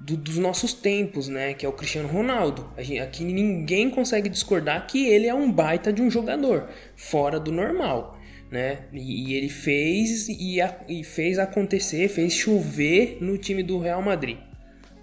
do, 0.00 0.16
dos 0.16 0.38
nossos 0.38 0.72
tempos, 0.72 1.28
né? 1.28 1.54
Que 1.54 1.64
é 1.64 1.68
o 1.68 1.72
Cristiano 1.72 2.08
Ronaldo. 2.08 2.70
Gente, 2.78 3.00
aqui 3.00 3.24
ninguém 3.24 3.88
consegue 3.90 4.28
discordar 4.28 4.86
que 4.86 5.06
ele 5.06 5.26
é 5.26 5.34
um 5.34 5.50
baita 5.50 5.92
de 5.92 6.02
um 6.02 6.10
jogador, 6.10 6.68
fora 6.96 7.38
do 7.38 7.52
normal, 7.52 8.18
né? 8.50 8.80
E, 8.92 9.30
e 9.30 9.34
ele 9.34 9.48
fez 9.48 10.28
e, 10.28 10.60
a, 10.60 10.76
e, 10.88 11.04
fez 11.04 11.38
acontecer, 11.38 12.08
fez 12.08 12.32
chover 12.32 13.18
no 13.20 13.38
time 13.38 13.62
do 13.62 13.78
Real 13.78 14.02
Madrid, 14.02 14.38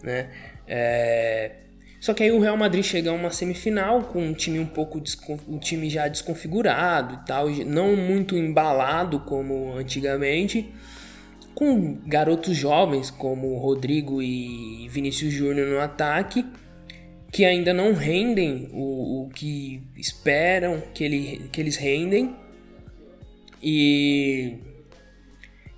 né? 0.03 0.29
É, 0.67 1.51
só 1.99 2.13
que 2.13 2.23
aí 2.23 2.31
o 2.31 2.39
Real 2.39 2.55
Madrid 2.55 2.83
chega 2.83 3.09
a 3.09 3.13
uma 3.13 3.31
semifinal 3.31 4.03
com 4.03 4.21
um 4.23 4.33
time 4.33 4.59
um 4.59 4.65
pouco 4.65 5.01
um 5.47 5.57
time 5.57 5.89
já 5.89 6.07
desconfigurado 6.07 7.15
e 7.15 7.25
tal, 7.25 7.49
não 7.49 7.95
muito 7.95 8.37
embalado 8.37 9.19
como 9.21 9.73
antigamente, 9.75 10.73
com 11.59 11.99
garotos 12.07 12.55
jovens 12.55 13.11
como 13.11 13.57
Rodrigo 13.57 14.21
e 14.23 14.87
Vinícius 14.87 15.33
Júnior 15.33 15.67
no 15.67 15.81
ataque, 15.81 16.45
que 17.33 17.43
ainda 17.43 17.73
não 17.73 17.91
rendem 17.91 18.69
o, 18.71 19.25
o 19.25 19.29
que 19.29 19.83
esperam 19.97 20.81
que, 20.93 21.03
ele, 21.03 21.49
que 21.51 21.59
eles 21.59 21.75
rendem. 21.75 22.33
E 23.61 24.55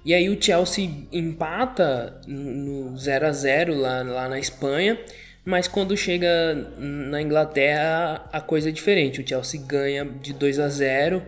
e 0.06 0.14
aí 0.14 0.30
o 0.30 0.40
Chelsea 0.40 0.88
empata 1.12 2.22
no 2.28 2.96
0 2.96 3.26
a 3.26 3.32
0 3.32 3.76
lá, 3.76 4.04
lá 4.04 4.30
na 4.30 4.38
Espanha 4.38 5.00
mas 5.44 5.68
quando 5.68 5.98
chega 5.98 6.54
na 6.78 7.22
Inglaterra 7.22 8.30
a 8.32 8.40
coisa 8.40 8.70
é 8.70 8.72
diferente. 8.72 9.22
O 9.22 9.28
Chelsea 9.28 9.60
ganha 9.66 10.06
de 10.06 10.34
2 10.34 10.60
a 10.60 10.70
0, 10.70 11.24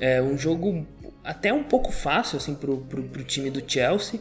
é 0.00 0.20
um 0.20 0.36
jogo 0.36 0.84
até 1.24 1.52
um 1.52 1.62
pouco 1.62 1.92
fácil 1.92 2.36
assim 2.36 2.54
pro, 2.54 2.78
pro, 2.78 3.02
pro 3.04 3.24
time 3.24 3.50
do 3.50 3.62
Chelsea. 3.66 4.20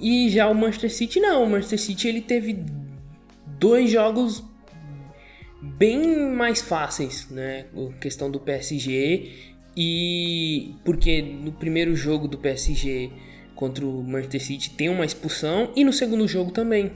E 0.00 0.28
já 0.30 0.48
o 0.48 0.54
Manchester 0.54 0.92
City 0.92 1.20
não, 1.20 1.44
o 1.44 1.50
Manchester 1.50 1.78
City 1.78 2.08
ele 2.08 2.20
teve 2.20 2.64
dois 3.58 3.90
jogos 3.90 4.42
bem 5.60 6.30
mais 6.32 6.60
fáceis, 6.60 7.28
né? 7.30 7.66
Questão 8.00 8.28
do 8.28 8.40
PSG 8.40 9.30
E 9.76 10.74
porque 10.84 11.22
no 11.22 11.52
primeiro 11.52 11.94
jogo 11.94 12.26
do 12.26 12.36
PSG 12.36 13.12
contra 13.54 13.86
o 13.86 14.02
Manchester 14.02 14.42
City 14.42 14.70
tem 14.70 14.88
uma 14.88 15.04
expulsão 15.04 15.70
e 15.76 15.84
no 15.84 15.92
segundo 15.92 16.26
jogo 16.26 16.50
também. 16.50 16.92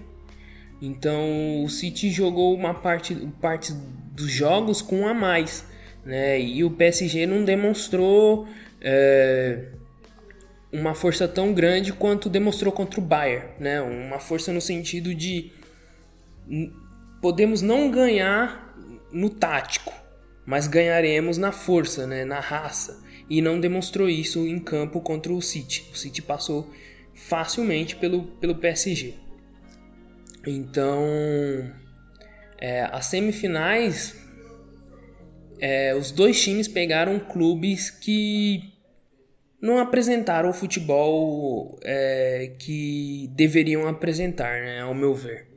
Então 0.83 1.63
o 1.63 1.69
City 1.69 2.11
jogou 2.11 2.55
uma 2.55 2.75
parte, 2.75 3.15
parte 3.41 3.73
dos 4.13 4.31
jogos 4.31 4.83
com 4.83 5.07
a 5.07 5.15
mais, 5.15 5.65
né? 6.05 6.41
E 6.41 6.65
o 6.65 6.71
PSG 6.71 7.27
não 7.27 7.45
demonstrou 7.45 8.47
é, 8.81 9.69
uma 10.73 10.95
força 10.95 11.27
tão 11.27 11.53
grande 11.53 11.93
quanto 11.93 12.29
demonstrou 12.29 12.73
contra 12.73 13.01
o 13.01 13.03
Bayern, 13.03 13.49
né? 13.59 13.81
Uma 13.81 14.19
força 14.19 14.53
no 14.53 14.61
sentido 14.61 15.15
de 15.15 15.53
podemos 17.21 17.63
não 17.63 17.91
ganhar 17.91 18.77
no 19.13 19.31
tático, 19.31 19.93
mas 20.45 20.67
ganharemos 20.67 21.39
na 21.39 21.53
força, 21.53 22.07
né? 22.07 22.25
Na 22.25 22.41
raça. 22.41 23.03
E 23.29 23.41
não 23.41 23.59
demonstrou 23.59 24.09
isso 24.09 24.47
em 24.47 24.59
campo 24.59 25.01
contra 25.01 25.33
o 25.33 25.43
City. 25.43 25.89
O 25.93 25.97
City 25.97 26.23
passou 26.23 26.71
facilmente 27.15 27.97
pelo, 27.97 28.25
pelo 28.25 28.55
PSG. 28.55 29.15
Então, 30.47 31.03
é, 32.59 32.83
as 32.93 33.07
semifinais, 33.07 34.15
é, 35.61 35.95
os 35.95 36.11
dois 36.11 36.43
times 36.43 36.69
pegaram 36.69 37.19
clubes 37.19 37.91
que 37.91 38.73
não 39.61 39.79
apresentaram 39.79 40.51
o 40.51 40.55
futebol 40.55 41.79
é, 41.83 42.55
que 42.59 43.29
deveriam 43.35 43.89
apresentar, 43.89 44.61
né, 44.61 44.81
ao 44.81 44.95
meu 44.95 45.15
ver. 45.15 45.49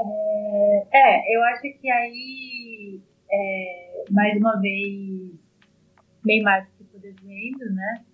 É, 0.00 0.86
é 0.92 1.36
eu 1.36 1.44
acho 1.44 1.62
que 1.62 1.90
aí, 1.90 3.00
é, 3.30 4.04
mais 4.10 4.36
uma 4.38 4.60
vez, 4.60 5.32
bem 6.24 6.42
mais 6.42 6.66
que 6.76 6.98
devendo, 6.98 7.74
né? 7.74 8.04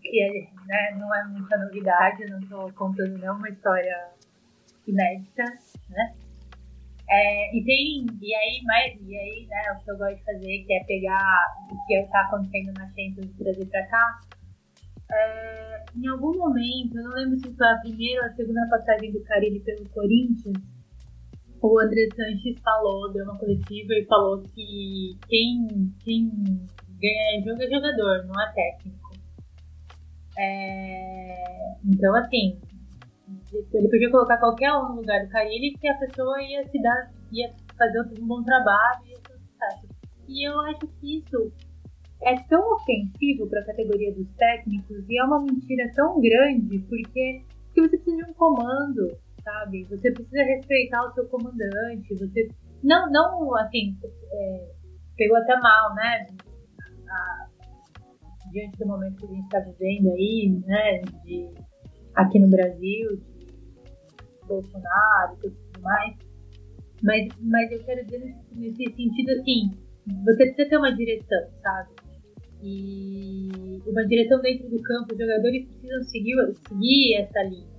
Que 0.00 0.48
né, 0.66 0.96
não 0.98 1.12
é 1.14 1.24
muita 1.24 1.56
novidade, 1.58 2.26
não 2.26 2.38
estou 2.38 2.72
contando 2.74 3.18
nenhuma 3.18 3.48
história 3.48 4.10
inédita, 4.86 5.44
né? 5.90 6.14
É, 7.08 7.56
e 7.56 7.64
tem, 7.64 8.06
e 8.20 8.34
aí, 8.34 8.62
mais, 8.64 9.00
e 9.00 9.16
aí, 9.16 9.46
né, 9.46 9.62
o 9.72 9.84
que 9.84 9.90
eu 9.90 9.96
gosto 9.96 10.16
de 10.16 10.24
fazer, 10.24 10.64
que 10.66 10.72
é 10.72 10.84
pegar 10.84 11.38
o 11.70 11.86
que 11.86 11.94
está 11.94 12.20
acontecendo 12.22 12.72
na 12.74 12.86
Champions 12.88 13.30
e 13.30 13.44
trazer 13.44 13.66
para 13.66 13.86
cá. 13.86 14.20
É, 15.08 15.84
em 15.96 16.08
algum 16.08 16.36
momento, 16.36 16.98
eu 16.98 17.04
não 17.04 17.12
lembro 17.12 17.38
se 17.38 17.54
foi 17.54 17.68
a 17.68 17.78
primeira 17.78 18.22
ou 18.22 18.28
a 18.28 18.34
segunda 18.34 18.68
passagem 18.68 19.12
do 19.12 19.22
Carilli 19.22 19.60
pelo 19.60 19.88
Corinthians, 19.90 20.56
o 21.62 21.80
André 21.80 22.08
Sanches 22.14 22.60
falou, 22.62 23.12
deu 23.12 23.24
uma 23.24 23.38
coletiva 23.38 23.94
e 23.94 24.06
falou 24.06 24.42
que 24.42 25.16
quem, 25.28 25.94
quem 26.04 26.28
ganha 27.00 27.44
jogo 27.44 27.62
é 27.62 27.70
jogador, 27.70 28.26
não 28.26 28.40
é 28.40 28.52
técnico. 28.52 29.10
É, 30.38 31.76
então, 31.84 32.14
assim, 32.16 32.60
ele 33.52 33.88
podia 33.88 34.10
colocar 34.10 34.38
qualquer 34.38 34.72
um 34.72 34.88
no 34.88 34.96
lugar 34.96 35.24
do 35.24 35.30
Carilli 35.30 35.74
que 35.78 35.88
a 35.88 35.98
pessoa 35.98 36.42
ia 36.42 36.66
se 36.68 36.80
dar, 36.82 37.12
ia 37.32 37.52
fazer 37.78 38.00
um 38.20 38.26
bom 38.26 38.42
trabalho 38.42 39.00
e 39.06 39.10
ia 39.10 39.16
sucesso. 39.16 39.88
E 40.28 40.48
eu 40.48 40.60
acho 40.62 40.86
que 41.00 41.18
isso 41.18 41.52
é 42.22 42.34
tão 42.48 42.74
ofensivo 42.74 43.48
para 43.48 43.60
a 43.60 43.66
categoria 43.66 44.12
dos 44.14 44.28
técnicos 44.36 45.04
e 45.08 45.18
é 45.18 45.24
uma 45.24 45.40
mentira 45.40 45.90
tão 45.94 46.20
grande 46.20 46.78
porque, 46.80 47.44
porque 47.66 47.82
você 47.82 47.96
precisa 47.98 48.24
de 48.24 48.30
um 48.30 48.34
comando, 48.34 49.16
sabe? 49.44 49.84
Você 49.84 50.10
precisa 50.10 50.42
respeitar 50.42 51.04
o 51.04 51.12
seu 51.12 51.28
comandante, 51.28 52.14
você 52.14 52.48
não, 52.82 53.10
não 53.10 53.56
assim, 53.56 53.96
é, 54.32 54.70
pegou 55.16 55.36
até 55.36 55.56
mal, 55.60 55.94
né? 55.94 56.26
A, 57.08 57.46
diante 58.50 58.78
do 58.78 58.86
momento 58.86 59.16
que 59.16 59.26
a 59.26 59.28
gente 59.28 59.44
está 59.44 59.60
vivendo 59.60 60.12
aí, 60.12 60.62
né? 60.66 61.02
De, 61.24 61.50
aqui 62.14 62.38
no 62.38 62.48
Brasil, 62.48 63.20
Bolsonaro 64.46 65.36
e 65.44 65.50
tudo 65.50 65.82
mais. 65.82 66.16
Mas, 67.02 67.28
mas 67.40 67.70
eu 67.72 67.84
quero 67.84 68.04
dizer 68.04 68.34
nesse, 68.52 68.84
sentido 68.94 69.30
assim, 69.32 69.70
você 70.24 70.44
precisa 70.46 70.68
ter 70.68 70.76
uma 70.76 70.94
direção, 70.94 71.50
sabe? 71.62 71.90
E 72.62 73.48
uma 73.86 74.06
direção 74.06 74.40
dentro 74.40 74.68
do 74.68 74.82
campo, 74.82 75.12
os 75.12 75.18
jogadores 75.18 75.66
precisam 75.66 76.02
seguir, 76.04 76.36
seguir 76.68 77.14
essa 77.16 77.42
linha. 77.42 77.76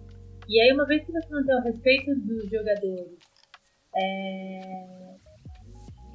E 0.47 0.61
aí, 0.61 0.71
uma 0.71 0.85
vez 0.85 1.03
que 1.03 1.11
você 1.11 1.27
não 1.33 1.45
tem 1.45 1.55
o 1.55 1.61
respeito 1.61 2.15
dos 2.21 2.49
jogadores 2.49 3.17
é, 3.95 5.15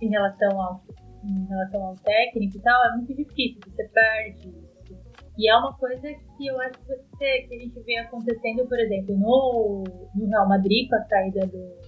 em, 0.01 0.09
relação 0.09 0.61
ao, 0.61 0.85
em 1.25 1.47
relação 1.47 1.83
ao 1.83 1.97
técnico 1.97 2.57
e 2.57 2.61
tal, 2.61 2.87
é 2.87 2.97
muito 2.97 3.15
difícil, 3.15 3.61
você 3.67 3.89
perde. 3.89 4.62
E 5.43 5.49
é 5.51 5.57
uma 5.57 5.77
coisa 5.77 6.09
que 6.37 6.47
eu 6.47 6.61
acho 6.61 6.79
que, 6.79 6.87
você, 6.87 7.43
que 7.49 7.55
a 7.57 7.59
gente 7.59 7.81
vê 7.83 7.97
acontecendo, 7.97 8.65
por 8.69 8.79
exemplo, 8.79 9.19
no, 9.19 9.83
no 10.15 10.29
Real 10.29 10.49
Madrid, 10.49 10.89
com 10.89 10.95
a 10.95 11.05
saída 11.07 11.41
do, 11.49 11.79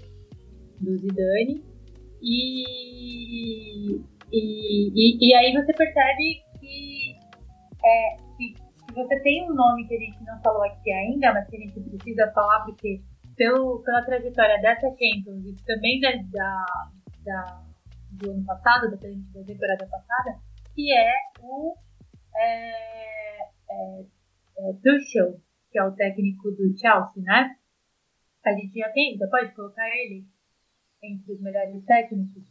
do 0.81 0.99
Zidane. 0.99 1.63
E, 2.21 3.95
e, 4.33 4.91
e, 4.93 5.29
e 5.29 5.35
aí 5.35 5.53
você 5.53 5.73
percebe 5.73 6.43
que, 6.59 7.17
é, 7.85 8.17
que, 8.37 8.55
que 8.55 8.93
você 8.93 9.21
tem 9.21 9.49
um 9.49 9.55
nome 9.55 9.87
que 9.87 9.95
a 9.95 10.01
gente 10.01 10.25
não 10.25 10.43
falou 10.43 10.65
aqui 10.65 10.91
ainda, 10.91 11.33
mas 11.33 11.49
que 11.49 11.57
a 11.57 11.61
gente 11.61 11.81
precisa 11.81 12.33
falar 12.33 12.65
porque 12.65 13.03
pelo, 13.37 13.85
pela 13.85 14.03
trajetória 14.03 14.61
dessa 14.63 14.89
Champions 14.89 15.45
e 15.47 15.55
também 15.65 16.01
da, 16.01 16.11
da, 16.33 16.65
da 17.25 17.63
do 18.11 18.33
ano 18.33 18.45
passado, 18.45 18.91
da, 18.91 18.97
da 18.97 19.45
temporada 19.47 19.87
passada, 19.87 20.41
que 20.75 20.93
é 20.93 21.13
o 21.41 21.77
é, 22.37 23.24
é, 23.75 24.05
é, 24.59 24.73
Tuchel, 24.75 25.41
que 25.71 25.79
é 25.79 25.85
o 25.85 25.93
técnico 25.93 26.51
do 26.53 26.77
Chelsea, 26.79 27.23
né? 27.23 27.57
A 28.45 28.53
gente 28.53 28.79
já 28.79 28.91
tem, 28.91 29.17
já 29.17 29.27
pode 29.27 29.55
colocar 29.55 29.89
ele 29.89 30.25
entre 31.03 31.33
os 31.33 31.41
melhores 31.41 31.85
técnicos 31.85 32.45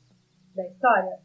da 0.55 0.67
história 0.67 1.19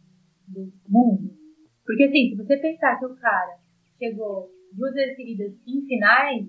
do 0.46 0.72
mundo. 0.88 1.37
Porque 1.84 2.04
assim, 2.04 2.30
se 2.30 2.37
você 2.37 2.56
pensar 2.58 2.98
que 2.98 3.06
o 3.06 3.16
cara 3.16 3.58
chegou 3.98 4.50
duas 4.72 4.94
vezes 4.94 5.16
seguidas 5.16 5.52
em 5.66 5.87
finais, 5.87 6.46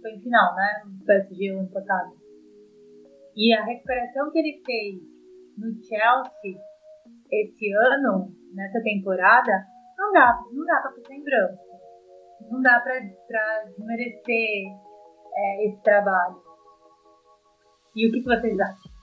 foi 0.00 0.12
em 0.12 0.22
final, 0.22 0.54
né? 0.54 0.82
No 0.86 1.04
PSG 1.04 1.48
ano 1.50 1.70
passado. 1.70 2.16
E 3.36 3.52
a 3.52 3.64
recuperação 3.64 4.30
que 4.32 4.38
ele 4.38 4.62
fez 4.64 5.00
no 5.56 5.72
Chelsea 5.84 6.60
esse 7.30 7.72
ano, 7.72 8.34
nessa 8.54 8.82
temporada, 8.82 9.52
não 9.96 10.12
dá, 10.12 10.42
não 10.52 10.64
dá 10.64 10.80
pra 10.80 10.92
passar 10.92 11.14
em 11.14 11.22
branco. 11.22 11.67
Não 12.50 12.62
dá 12.62 12.80
pra 12.80 12.98
desmerecer 12.98 14.72
é, 15.34 15.66
esse 15.66 15.82
trabalho. 15.82 16.42
E 17.94 18.08
o 18.08 18.12
que, 18.12 18.20
que 18.20 18.26
vocês 18.26 18.58
acham? 18.58 18.98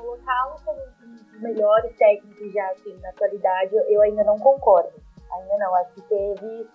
colocá-lo 0.00 0.56
como 0.64 0.80
um 0.80 1.16
dos 1.16 1.40
melhores 1.40 1.96
técnicos 1.96 2.52
já 2.52 2.74
na 3.00 3.10
atualidade, 3.10 3.74
eu 3.88 4.00
ainda 4.02 4.24
não 4.24 4.38
concordo. 4.38 4.92
Ainda 5.32 5.58
não. 5.58 5.74
Acho 5.76 5.94
que 5.94 6.02
teve 6.02 6.68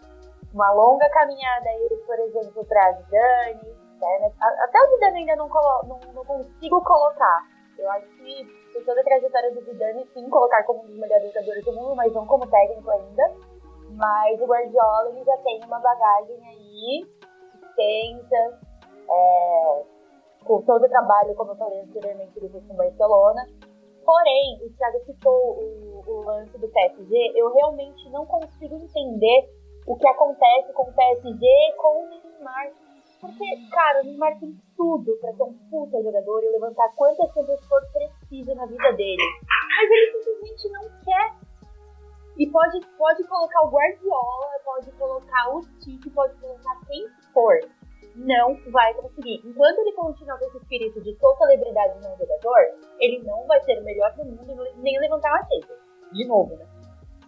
uma 0.54 0.72
longa 0.72 1.10
caminhada 1.10 1.70
aí, 1.70 2.04
por 2.06 2.20
exemplo, 2.20 2.66
para 2.66 2.94
Zidane. 2.94 3.76
Né? 4.00 4.32
Até 4.64 4.82
o 4.82 4.90
Zidane 4.92 5.20
ainda 5.20 5.36
não, 5.36 5.48
não, 5.48 6.00
não, 6.14 6.26
consigo 6.26 6.82
colocar. 6.84 7.55
Eu 7.78 7.90
acho 7.92 8.08
que 8.18 8.46
por 8.74 8.86
toda 8.86 9.02
a 9.02 9.04
trajetória 9.04 9.52
do 9.54 9.62
Zidane, 9.62 10.08
sim, 10.14 10.30
colocar 10.30 10.64
como 10.64 10.84
um 10.84 10.88
dos 10.88 10.98
melhores 10.98 11.32
jogadores 11.34 11.66
do 11.66 11.74
mundo, 11.74 11.96
mas 11.96 12.14
não 12.14 12.26
como 12.26 12.48
técnico 12.48 12.90
ainda. 12.90 13.36
Mas 13.92 14.42
o 14.42 14.46
Guardiola 14.46 15.10
ele 15.10 15.24
já 15.24 15.38
tem 15.38 15.64
uma 15.66 15.80
bagagem 15.80 16.38
aí 16.48 17.06
extensa, 17.76 18.60
é, 19.10 19.84
com 20.44 20.62
todo 20.62 20.86
o 20.86 20.90
trabalho, 20.90 21.36
como 21.36 21.52
eu 21.52 21.56
falei 21.56 21.82
anteriormente, 21.82 22.40
do 22.40 22.50
com 22.50 22.76
Barcelona. 22.76 23.42
Porém, 24.06 24.60
o 24.64 24.78
Thiago 24.78 25.00
citou 25.06 25.60
o, 25.60 26.04
o 26.08 26.24
lance 26.26 26.58
do 26.58 26.68
PSG, 26.68 27.34
eu 27.36 27.52
realmente 27.54 28.10
não 28.12 28.26
consigo 28.26 28.76
entender 28.76 29.50
o 29.88 29.96
que 29.96 30.08
acontece 30.08 30.72
com 30.74 30.84
o 30.84 30.94
PSG 30.94 31.48
com 31.78 32.04
o 32.04 32.10
Neymar. 32.10 32.72
Porque, 33.26 33.70
cara, 33.72 34.02
o 34.02 34.06
Neymar 34.06 34.40
tem 34.40 34.56
tudo 34.78 35.18
pra 35.18 35.34
ser 35.34 35.44
um 35.44 35.54
puta 35.70 36.02
jogador 36.04 36.44
e 36.44 36.52
levantar 36.52 36.94
quantas 36.96 37.32
coisas 37.32 37.66
for 37.66 37.82
preciso 37.92 38.54
na 38.54 38.66
vida 38.66 38.94
dele. 38.94 39.24
Mas 39.78 39.92
ele 39.92 40.24
simplesmente 40.24 40.70
não 40.70 40.84
quer. 41.04 41.34
E 42.38 42.48
pode, 42.48 42.86
pode 42.98 43.24
colocar 43.24 43.66
o 43.66 43.70
Guardiola, 43.70 44.60
pode 44.64 44.92
colocar 44.92 45.56
o 45.56 45.62
Tite, 45.80 46.10
pode 46.10 46.36
colocar 46.36 46.80
quem 46.86 47.08
for 47.34 47.60
não 48.16 48.56
vai 48.72 48.94
conseguir. 48.94 49.42
Enquanto 49.44 49.80
ele 49.80 49.92
continuar 49.94 50.38
com 50.40 50.46
esse 50.46 50.58
espírito 50.58 51.02
de 51.02 51.16
sou 51.16 51.36
celebridade 51.38 52.00
não 52.02 52.18
jogador, 52.18 52.60
ele 53.00 53.22
não 53.24 53.46
vai 53.46 53.62
ser 53.64 53.80
o 53.80 53.84
melhor 53.84 54.14
do 54.14 54.26
mundo 54.26 54.56
nem 54.78 55.00
levantar 55.00 55.32
uma 55.32 55.46
cesta. 55.46 55.78
De 56.14 56.26
novo, 56.26 56.56
né? 56.56 56.66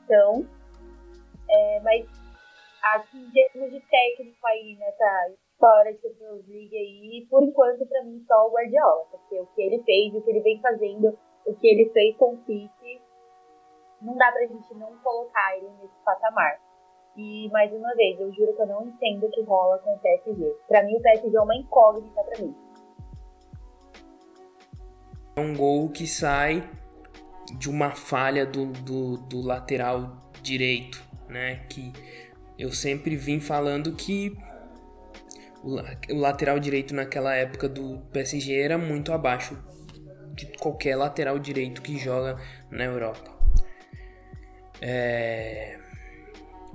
Então, 0.03 0.47
é, 1.49 1.79
mas 1.81 2.05
que 3.11 3.17
em 3.17 3.31
termos 3.31 3.71
de 3.71 3.81
técnico 3.81 4.47
aí 4.47 4.77
nessa 4.79 5.31
história 5.57 5.91
de 5.93 6.01
Champions 6.01 6.47
League 6.47 6.77
aí, 6.77 7.27
por 7.29 7.43
enquanto, 7.43 7.85
pra 7.87 8.03
mim, 8.03 8.23
só 8.27 8.47
o 8.47 8.51
Guardiola. 8.51 9.05
Porque 9.11 9.39
o 9.39 9.45
que 9.47 9.61
ele 9.61 9.83
fez, 9.83 10.13
o 10.13 10.21
que 10.21 10.29
ele 10.29 10.41
vem 10.41 10.61
fazendo, 10.61 11.17
o 11.45 11.55
que 11.55 11.67
ele 11.67 11.89
fez 11.89 12.15
com 12.17 12.35
o 12.35 12.37
City, 12.45 13.01
não 14.01 14.15
dá 14.15 14.31
pra 14.31 14.45
gente 14.45 14.73
não 14.75 14.95
colocar 14.99 15.57
ele 15.57 15.69
nesse 15.81 15.97
patamar. 16.05 16.61
E, 17.17 17.49
mais 17.49 17.73
uma 17.73 17.95
vez, 17.95 18.19
eu 18.19 18.31
juro 18.31 18.53
que 18.53 18.61
eu 18.61 18.67
não 18.67 18.87
entendo 18.87 19.25
o 19.25 19.31
que 19.31 19.41
rola 19.41 19.79
com 19.79 19.95
o 19.95 19.99
PSG. 19.99 20.55
Pra 20.67 20.83
mim, 20.83 20.95
o 20.95 21.01
PSG 21.01 21.35
é 21.35 21.41
uma 21.41 21.55
incógnita 21.55 22.23
pra 22.23 22.39
mim. 22.39 22.55
É 25.35 25.39
um 25.39 25.55
gol 25.55 25.89
que 25.89 26.05
sai 26.05 26.63
de 27.57 27.69
uma 27.69 27.91
falha 27.91 28.45
do, 28.45 28.67
do, 28.67 29.17
do 29.17 29.41
lateral 29.41 30.17
direito, 30.43 31.03
né? 31.27 31.65
Que 31.67 31.91
eu 32.57 32.71
sempre 32.71 33.15
vim 33.15 33.39
falando 33.39 33.95
que 33.95 34.35
o, 35.67 36.15
lateral 36.15 36.59
direito 36.59 36.95
naquela 36.95 37.35
época 37.35 37.67
do 37.67 37.99
PSG 38.13 38.53
era 38.53 38.77
muito 38.77 39.11
abaixo 39.11 39.57
de 40.33 40.45
qualquer 40.57 40.95
lateral 40.95 41.37
direito 41.37 41.81
que 41.81 41.97
joga 41.97 42.37
na 42.71 42.85
Europa. 42.85 43.35
É... 44.81 45.77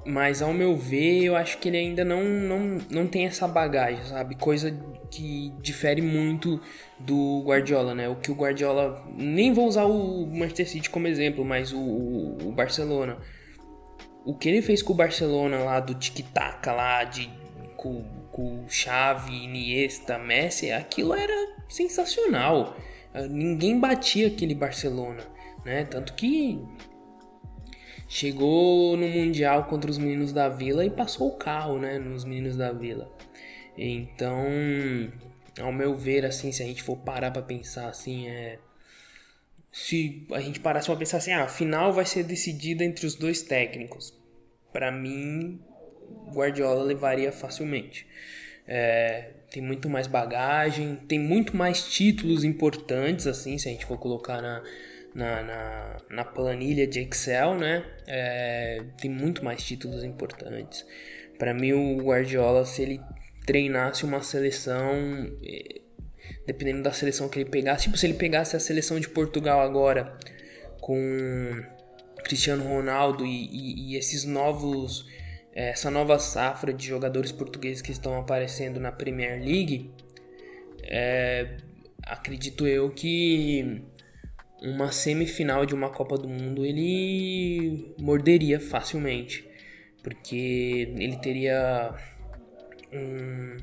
Mas 0.04 0.42
ao 0.42 0.52
meu 0.52 0.76
ver, 0.76 1.22
eu 1.22 1.36
acho 1.36 1.58
que 1.58 1.68
ele 1.68 1.76
ainda 1.76 2.04
não, 2.04 2.24
não, 2.24 2.78
não 2.90 3.06
tem 3.06 3.24
essa 3.24 3.46
bagagem, 3.46 4.04
sabe? 4.04 4.34
Coisa 4.34 4.76
que 5.08 5.52
difere 5.60 6.02
muito 6.02 6.60
do 6.98 7.42
Guardiola, 7.46 7.94
né? 7.94 8.08
O 8.08 8.16
que 8.16 8.30
o 8.30 8.34
Guardiola. 8.34 9.06
Nem 9.16 9.52
vou 9.52 9.68
usar 9.68 9.84
o 9.84 10.26
Manchester 10.26 10.68
City 10.68 10.90
como 10.90 11.06
exemplo, 11.06 11.44
mas 11.44 11.72
o, 11.72 11.78
o, 11.78 12.48
o 12.48 12.52
Barcelona. 12.52 13.16
O 14.24 14.36
que 14.36 14.48
ele 14.48 14.60
fez 14.60 14.82
com 14.82 14.92
o 14.92 14.96
Barcelona 14.96 15.58
lá 15.58 15.78
do 15.78 15.94
tic-tac 15.94 16.66
lá, 16.66 17.04
de, 17.04 17.30
com, 17.76 18.04
com 18.32 18.66
Xavi, 18.68 19.44
Iniesta, 19.44 20.18
Messi, 20.18 20.72
aquilo 20.72 21.14
era 21.14 21.56
sensacional. 21.68 22.76
Ninguém 23.30 23.78
batia 23.78 24.26
aquele 24.26 24.54
Barcelona, 24.54 25.22
né? 25.64 25.84
Tanto 25.84 26.14
que 26.14 26.58
chegou 28.08 28.96
no 28.96 29.06
Mundial 29.06 29.64
contra 29.64 29.90
os 29.90 29.98
meninos 29.98 30.32
da 30.32 30.48
Vila 30.48 30.84
e 30.84 30.90
passou 30.90 31.28
o 31.28 31.36
carro, 31.36 31.78
né, 31.78 31.98
nos 31.98 32.24
meninos 32.24 32.56
da 32.56 32.72
Vila. 32.72 33.10
Então, 33.76 34.44
ao 35.60 35.72
meu 35.72 35.94
ver, 35.94 36.24
assim, 36.24 36.52
se 36.52 36.62
a 36.62 36.66
gente 36.66 36.82
for 36.82 36.96
parar 36.96 37.30
para 37.30 37.42
pensar 37.42 37.88
assim, 37.88 38.28
é 38.28 38.58
se 39.72 40.26
a 40.32 40.40
gente 40.40 40.60
parasse 40.60 40.86
para 40.86 40.96
pensar 40.96 41.16
assim, 41.16 41.32
ah, 41.32 41.44
a 41.44 41.48
final 41.48 41.94
vai 41.94 42.04
ser 42.04 42.24
decidida 42.24 42.84
entre 42.84 43.06
os 43.06 43.14
dois 43.14 43.40
técnicos. 43.40 44.14
Para 44.70 44.92
mim, 44.92 45.58
Guardiola 46.32 46.82
levaria 46.82 47.32
facilmente. 47.32 48.06
É, 48.66 49.30
tem 49.50 49.62
muito 49.62 49.88
mais 49.88 50.06
bagagem, 50.06 50.96
tem 51.08 51.18
muito 51.18 51.56
mais 51.56 51.82
títulos 51.92 52.44
importantes, 52.44 53.26
assim, 53.26 53.58
se 53.58 53.68
a 53.68 53.72
gente 53.72 53.84
for 53.84 53.98
colocar 53.98 54.40
na, 54.40 54.62
na, 55.14 55.42
na, 55.42 55.96
na 56.10 56.24
planilha 56.24 56.86
de 56.86 57.00
Excel, 57.00 57.56
né? 57.58 57.84
É, 58.06 58.82
tem 59.00 59.10
muito 59.10 59.44
mais 59.44 59.62
títulos 59.62 60.04
importantes. 60.04 60.86
Para 61.38 61.52
mim, 61.52 61.72
o 61.72 61.96
Guardiola, 61.98 62.64
se 62.64 62.82
ele 62.82 63.00
treinasse 63.44 64.04
uma 64.04 64.22
seleção, 64.22 64.94
é, 65.44 65.80
dependendo 66.46 66.82
da 66.82 66.92
seleção 66.92 67.28
que 67.28 67.40
ele 67.40 67.50
pegasse, 67.50 67.84
tipo, 67.84 67.96
se 67.96 68.06
ele 68.06 68.14
pegasse 68.14 68.56
a 68.56 68.60
seleção 68.60 69.00
de 69.00 69.08
Portugal 69.08 69.60
agora 69.60 70.16
com 70.80 71.62
Cristiano 72.24 72.64
Ronaldo 72.64 73.26
e, 73.26 73.46
e, 73.46 73.92
e 73.92 73.96
esses 73.96 74.24
novos 74.24 75.04
essa 75.54 75.90
nova 75.90 76.18
safra 76.18 76.72
de 76.72 76.86
jogadores 76.86 77.30
portugueses 77.30 77.82
que 77.82 77.92
estão 77.92 78.18
aparecendo 78.18 78.80
na 78.80 78.90
Premier 78.90 79.38
League, 79.38 79.90
é, 80.84 81.56
acredito 82.02 82.66
eu 82.66 82.90
que 82.90 83.82
uma 84.62 84.92
semifinal 84.92 85.66
de 85.66 85.74
uma 85.74 85.90
Copa 85.90 86.16
do 86.16 86.28
Mundo 86.28 86.64
ele 86.64 87.94
morderia 87.98 88.60
facilmente, 88.60 89.44
porque 90.02 90.92
ele 90.96 91.16
teria 91.16 91.94
um, 92.92 93.56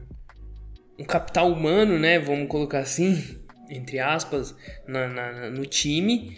um 0.99 1.03
capital 1.05 1.51
humano, 1.51 1.97
né? 1.97 2.19
Vamos 2.19 2.47
colocar 2.49 2.79
assim, 2.79 3.23
entre 3.69 3.99
aspas, 3.99 4.55
na, 4.87 5.07
na, 5.07 5.49
no 5.49 5.65
time. 5.65 6.37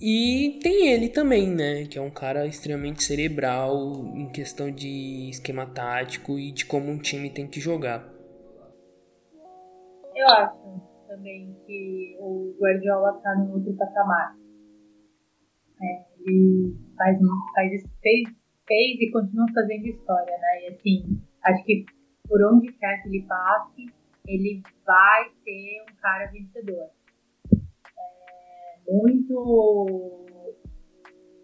E 0.00 0.60
tem 0.62 0.92
ele 0.92 1.08
também, 1.08 1.50
né? 1.50 1.84
Que 1.84 1.98
é 1.98 2.00
um 2.00 2.10
cara 2.10 2.46
extremamente 2.46 3.02
cerebral 3.02 3.74
em 4.14 4.30
questão 4.30 4.70
de 4.70 5.28
esquema 5.28 5.66
tático 5.66 6.38
e 6.38 6.52
de 6.52 6.64
como 6.64 6.88
um 6.88 6.98
time 6.98 7.30
tem 7.30 7.48
que 7.48 7.60
jogar. 7.60 8.08
Eu 10.14 10.28
acho 10.28 10.80
também 11.08 11.56
que 11.66 12.16
o 12.20 12.56
Guardiola 12.60 13.16
está 13.16 13.34
no 13.34 13.54
outro 13.54 13.74
patamar. 13.74 14.36
É, 15.80 16.04
ele 16.20 16.76
faz, 16.96 17.18
faz, 17.54 17.82
fez, 18.00 18.28
fez 18.66 19.00
e 19.00 19.10
continua 19.10 19.46
fazendo 19.52 19.86
história, 19.86 20.38
né? 20.38 20.62
E 20.62 20.74
assim, 20.74 21.20
acho 21.42 21.64
que 21.64 21.84
por 22.28 22.40
onde 22.52 22.72
quer 22.74 23.02
que 23.02 23.08
ele 23.08 23.26
passe, 23.26 23.86
ele 24.28 24.62
vai 24.86 25.24
ser 25.44 25.82
um 25.90 25.96
cara 26.00 26.26
vencedor. 26.30 26.97
Muito. 28.88 30.24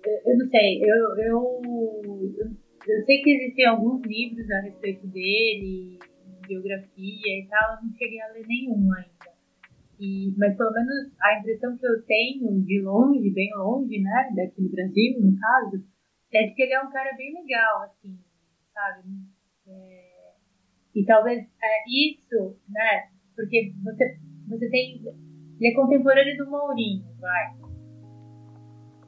Eu, 0.05 0.33
eu, 0.33 0.39
não 0.39 0.49
sei, 0.49 0.83
eu, 0.83 1.17
eu, 1.17 1.63
eu 2.87 3.05
sei 3.05 3.23
que 3.23 3.31
existem 3.31 3.67
alguns 3.67 4.03
livros 4.03 4.51
a 4.51 4.61
respeito 4.61 5.07
dele, 5.09 5.99
biografia 6.47 7.39
e 7.39 7.47
tal, 7.49 7.77
eu 7.77 7.87
não 7.87 7.97
cheguei 7.97 8.21
a 8.21 8.33
ler 8.33 8.47
nenhum 8.47 8.93
ainda. 8.93 9.35
E, 9.99 10.35
mas 10.37 10.57
pelo 10.57 10.73
menos 10.73 11.13
a 11.21 11.39
impressão 11.39 11.77
que 11.79 11.87
eu 11.87 12.03
tenho 12.05 12.63
de 12.63 12.81
longe, 12.83 13.31
bem 13.31 13.51
longe, 13.57 14.01
né, 14.01 14.31
daqui 14.35 14.61
no 14.61 14.71
Brasil, 14.71 15.21
no 15.21 15.39
caso, 15.39 15.85
é 16.33 16.47
de 16.49 16.55
que 16.55 16.63
ele 16.63 16.75
é 16.75 16.83
um 16.83 16.91
cara 16.91 17.17
bem 17.17 17.33
legal, 17.33 17.83
assim, 17.83 18.19
sabe? 18.73 19.09
É, 19.67 20.33
e 20.95 21.05
talvez 21.05 21.41
é, 21.41 21.85
isso, 21.89 22.59
né, 22.69 23.09
porque 23.37 23.73
você, 23.83 24.19
você 24.49 24.71
tem. 24.71 25.03
Ele 25.65 25.73
é 25.73 25.77
contemporâneo 25.77 26.37
do 26.37 26.51
Mourinho, 26.51 27.03
vai. 27.19 27.55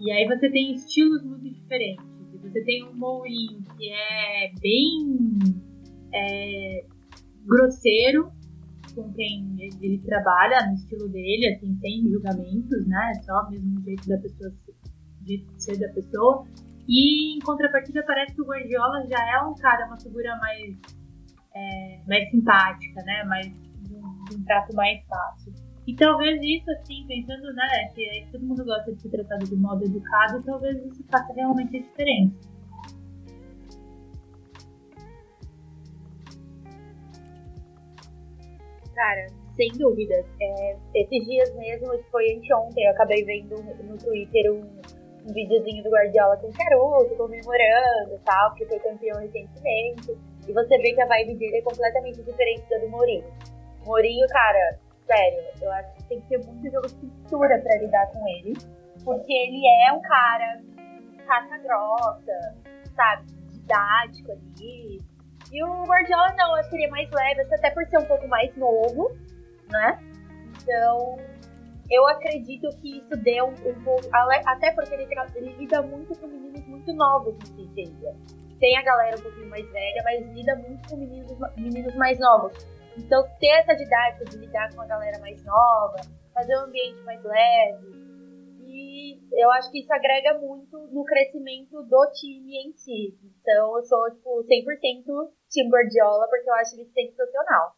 E 0.00 0.10
aí 0.10 0.26
você 0.26 0.50
tem 0.50 0.72
estilos 0.72 1.22
muito 1.22 1.50
diferentes. 1.50 2.02
Você 2.40 2.64
tem 2.64 2.82
um 2.82 2.94
Mourinho 2.94 3.62
que 3.76 3.90
é 3.90 4.52
bem 4.58 5.60
é, 6.14 6.86
grosseiro, 7.44 8.32
com 8.94 9.12
quem 9.12 9.54
ele 9.82 9.98
trabalha, 9.98 10.66
no 10.66 10.76
estilo 10.76 11.10
dele, 11.10 11.48
assim, 11.48 11.76
sem 11.78 12.10
julgamentos, 12.10 12.86
né? 12.86 13.12
Só 13.26 13.50
mesmo 13.50 13.78
o 13.78 13.82
jeito 13.82 14.08
da 14.08 14.16
pessoa 14.16 14.50
de 15.20 15.44
ser 15.58 15.78
da 15.78 15.92
pessoa. 15.92 16.46
E 16.88 17.36
em 17.36 17.40
contrapartida 17.40 18.02
parece 18.06 18.34
que 18.34 18.40
o 18.40 18.46
Guardiola 18.46 19.06
já 19.06 19.18
é 19.30 19.42
um 19.42 19.54
cara, 19.56 19.88
uma 19.88 20.00
figura 20.00 20.34
mais, 20.38 20.74
é, 21.54 22.00
mais 22.08 22.30
simpática, 22.30 23.02
né? 23.02 23.24
Mais 23.24 23.46
de 23.46 23.94
um, 23.94 24.24
de 24.24 24.36
um 24.36 24.44
trato 24.44 24.74
mais 24.74 25.04
fácil. 25.04 25.52
E 25.86 25.94
talvez 25.94 26.40
isso, 26.42 26.68
assim, 26.72 27.06
pensando, 27.06 27.52
né, 27.54 27.92
que 27.94 28.26
todo 28.32 28.44
mundo 28.44 28.64
gosta 28.64 28.92
de 28.92 29.00
ser 29.00 29.08
tratado 29.08 29.46
de 29.46 29.54
modo 29.54 29.84
educado, 29.84 30.42
talvez 30.42 30.76
isso 30.84 31.04
faça 31.08 31.32
realmente 31.32 31.76
a 31.76 31.80
diferença. 31.80 32.56
Cara, 38.94 39.26
sem 39.54 39.68
dúvidas. 39.78 40.24
É, 40.40 40.76
esses 40.94 41.24
dias 41.24 41.54
mesmo, 41.54 41.88
foi 42.10 42.34
anteontem, 42.34 42.84
eu 42.84 42.90
acabei 42.90 43.24
vendo 43.24 43.56
no 43.84 43.96
Twitter 43.96 44.52
um, 44.52 44.62
um 45.28 45.32
videozinho 45.32 45.84
do 45.84 45.90
Guardiola 45.90 46.36
com 46.38 46.50
Caruso, 46.50 47.14
comemorando 47.16 48.14
e 48.14 48.18
tal, 48.24 48.50
porque 48.50 48.66
foi 48.66 48.80
campeão 48.80 49.20
recentemente. 49.20 50.16
E 50.48 50.52
você 50.52 50.78
vê 50.78 50.94
que 50.94 51.00
a 51.00 51.06
vibe 51.06 51.36
dele 51.36 51.58
é 51.58 51.62
completamente 51.62 52.22
diferente 52.22 52.68
da 52.70 52.78
do 52.78 52.88
Mourinho. 52.88 53.24
Mourinho, 53.84 54.26
cara, 54.28 54.78
sério, 55.06 55.44
eu 55.60 55.72
acho 55.72 55.94
que 55.94 56.04
tem 56.04 56.20
que 56.20 56.28
ter 56.28 56.46
muito 56.46 56.70
jogo 56.70 56.86
de 56.86 56.94
cintura 56.94 57.58
pra 57.60 57.76
lidar 57.78 58.06
com 58.12 58.28
ele. 58.28 58.54
Porque 59.04 59.32
ele 59.32 59.62
é 59.84 59.92
um 59.92 60.00
cara 60.02 60.60
casca 61.26 61.58
grossa, 61.58 62.56
sabe? 62.94 63.26
Didático 63.52 64.32
ali, 64.32 65.00
e 65.52 65.62
o 65.62 65.84
Guardiola 65.84 66.34
não, 66.36 66.56
eu 66.58 66.64
ele 66.72 66.84
é 66.84 66.88
mais 66.88 67.10
leve, 67.10 67.42
até 67.42 67.70
por 67.70 67.86
ser 67.86 67.98
um 67.98 68.04
pouco 68.04 68.26
mais 68.26 68.54
novo, 68.56 69.16
né? 69.70 69.98
Então, 70.62 71.16
eu 71.88 72.06
acredito 72.08 72.68
que 72.80 72.98
isso 72.98 73.16
deu 73.22 73.46
um, 73.46 73.84
pouco. 73.84 74.08
Até 74.46 74.72
porque 74.72 74.94
ele, 74.94 75.06
ele, 75.36 75.52
lida 75.56 75.82
muito 75.82 76.18
com 76.18 76.26
meninos 76.26 76.66
muito 76.66 76.92
novos 76.92 77.34
no 77.38 77.46
Cintia. 77.46 78.14
Tem 78.58 78.76
a 78.76 78.82
galera 78.82 79.16
um 79.18 79.22
pouquinho 79.22 79.48
mais 79.50 79.70
velha, 79.70 80.02
mas 80.04 80.26
lida 80.34 80.56
muito 80.56 80.88
com 80.88 80.96
meninos, 80.96 81.38
meninos 81.56 81.94
mais 81.94 82.18
novos. 82.18 82.66
Então, 82.98 83.22
ter 83.38 83.60
essa 83.60 83.74
didática 83.74 84.24
de 84.24 84.38
lidar 84.38 84.74
com 84.74 84.80
a 84.80 84.86
galera 84.86 85.18
mais 85.20 85.42
nova, 85.44 85.96
fazer 86.36 86.56
um 86.56 86.64
ambiente 86.64 87.02
mais 87.02 87.22
leve. 87.22 88.06
E 88.68 89.18
eu 89.32 89.50
acho 89.52 89.70
que 89.70 89.80
isso 89.80 89.92
agrega 89.92 90.38
muito 90.38 90.76
no 90.92 91.04
crescimento 91.04 91.82
do 91.82 92.10
time 92.12 92.68
em 92.68 92.72
si. 92.72 93.16
Então 93.40 93.76
eu 93.76 93.82
sou 93.84 94.10
tipo 94.10 94.44
100% 94.44 95.30
time 95.48 95.70
Guardiola 95.70 96.28
porque 96.28 96.50
eu 96.50 96.54
acho 96.54 96.74
ele 96.74 96.90
sensacional. 96.92 97.72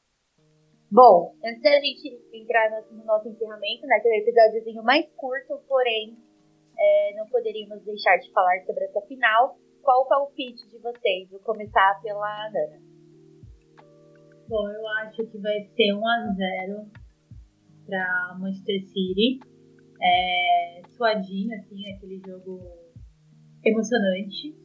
Bom, 0.91 1.35
antes 1.45 1.62
da 1.62 1.79
gente 1.79 2.19
entrar 2.33 2.71
no 2.91 3.05
nosso 3.05 3.29
encerramento, 3.29 3.87
né, 3.87 4.01
que 4.01 4.09
é 4.09 4.11
um 4.11 4.23
episódiozinho 4.23 4.83
mais 4.83 5.07
curto, 5.14 5.61
porém 5.69 6.16
é, 6.79 7.14
não 7.14 7.29
poderíamos 7.29 7.85
deixar 7.85 8.16
de 8.16 8.33
falar 8.33 8.59
sobre 8.64 8.85
essa 8.85 9.01
final. 9.03 9.57
Qual 9.83 10.03
o 10.03 10.09
palpite 10.09 10.66
de 10.69 10.79
vocês? 10.79 11.31
Vou 11.31 11.41
começar 11.41 12.01
pela 12.03 12.51
Nana. 12.51 12.88
Bom, 14.49 14.66
eu 14.70 14.88
acho 15.03 15.26
que 15.26 15.38
vai 15.38 15.61
ser 15.76 15.92
1 15.92 16.09
a 16.09 16.32
0 16.32 16.90
para 17.84 18.36
Manchester 18.40 18.80
City. 18.82 19.40
É, 20.01 20.80
suadinho, 20.96 21.55
assim, 21.55 21.92
aquele 21.92 22.18
jogo 22.26 22.59
emocionante. 23.62 24.57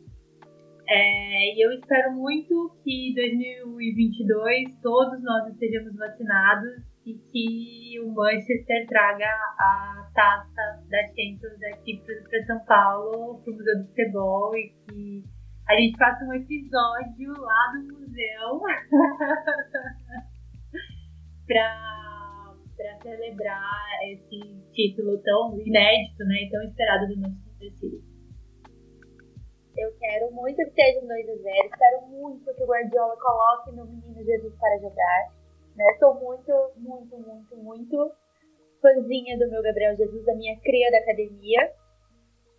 É, 0.88 1.54
e 1.54 1.66
eu 1.66 1.74
espero 1.74 2.14
muito 2.14 2.78
que 2.82 3.14
2022 3.14 4.80
todos 4.82 5.22
nós 5.22 5.52
estejamos 5.52 5.94
vacinados 5.98 6.82
e 7.06 7.16
que 7.16 8.00
o 8.00 8.14
Manchester 8.14 8.88
traga 8.88 9.26
a 9.60 10.10
taça 10.14 10.82
da 10.90 11.08
Champions 11.08 11.62
aqui 11.74 12.02
para 12.06 12.46
São 12.46 12.64
Paulo, 12.66 13.42
para 13.42 13.52
o 13.52 13.56
Museu 13.56 13.80
do 13.80 13.88
Futebol 13.90 14.56
e 14.56 14.74
que 14.88 15.24
a 15.74 15.78
gente 15.78 15.98
faça 15.98 16.24
um 16.24 16.34
episódio 16.34 17.34
lá 17.42 17.74
do 17.74 17.82
museu 18.00 18.62
para 21.48 22.54
celebrar 23.02 24.00
esse 24.04 24.40
título 24.72 25.18
tão 25.24 25.60
inédito 25.60 26.24
né, 26.26 26.44
e 26.44 26.52
tão 26.52 26.62
esperado 26.64 27.08
do 27.08 27.18
Manchester 27.22 27.74
City. 27.80 28.04
Eu 29.76 29.92
quero 29.98 30.32
muito 30.32 30.58
que 30.58 30.70
seja 30.72 31.00
um 31.00 31.08
2x0. 31.08 31.66
Espero 31.66 32.06
muito 32.08 32.54
que 32.54 32.64
o 32.64 32.68
Guardiola 32.68 33.18
coloque 33.18 33.72
no 33.72 33.88
menino 33.88 34.24
Jesus 34.24 34.54
para 34.60 34.78
jogar. 34.78 35.34
Né? 35.76 35.92
Sou 35.98 36.14
muito, 36.22 36.54
muito, 36.78 37.18
muito, 37.18 37.58
muito 37.58 38.12
fãzinha 38.80 39.40
do 39.40 39.50
meu 39.50 39.64
Gabriel 39.64 39.96
Jesus, 39.96 40.24
da 40.24 40.36
minha 40.36 40.56
cria 40.60 40.92
da 40.92 41.00
academia. 41.00 41.74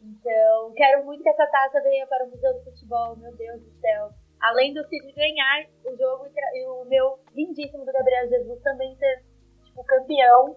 Então, 0.05 0.72
quero 0.76 1.05
muito 1.05 1.22
que 1.22 1.28
essa 1.28 1.46
taça 1.46 1.80
venha 1.82 2.07
para 2.07 2.26
o 2.26 2.30
Museu 2.30 2.52
do 2.52 2.64
Futebol, 2.64 3.16
meu 3.16 3.34
Deus 3.34 3.62
do 3.62 3.80
céu. 3.80 4.11
Além 4.40 4.74
do 4.74 4.86
Cid 4.86 5.12
ganhar 5.12 5.66
o 5.84 5.96
jogo 5.96 6.26
e 6.26 6.66
o 6.66 6.84
meu 6.84 7.18
lindíssimo 7.34 7.86
do 7.86 7.92
Gabriel 7.92 8.28
Jesus 8.28 8.61
também 8.62 8.94
ser, 8.96 9.24
tipo, 9.64 9.82
campeão, 9.84 10.57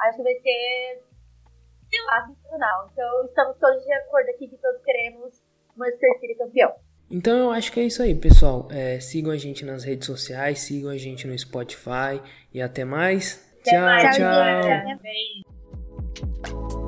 acho 0.00 0.16
que 0.16 0.22
vai 0.24 0.34
ser, 0.34 1.02
sei 1.88 2.02
lá, 2.06 2.26
sensacional. 2.26 2.88
Então, 2.92 3.24
estamos 3.26 3.56
todos 3.58 3.84
de 3.84 3.92
acordo 3.92 4.28
aqui 4.30 4.48
que 4.48 4.58
todos 4.58 4.82
queremos 4.82 5.40
Manchester 5.76 6.20
City 6.20 6.34
campeão. 6.34 6.74
Então 7.10 7.38
eu 7.38 7.50
acho 7.50 7.72
que 7.72 7.80
é 7.80 7.84
isso 7.84 8.02
aí, 8.02 8.14
pessoal. 8.14 8.68
É, 8.70 9.00
sigam 9.00 9.32
a 9.32 9.36
gente 9.36 9.64
nas 9.64 9.82
redes 9.82 10.06
sociais, 10.06 10.58
sigam 10.58 10.90
a 10.90 10.96
gente 10.98 11.26
no 11.26 11.38
Spotify 11.38 12.20
e 12.52 12.60
até 12.60 12.84
mais. 12.84 13.48
Até 13.60 13.70
tchau, 13.70 13.80
mais. 13.80 14.16
tchau. 14.16 14.26
tchau. 16.42 16.87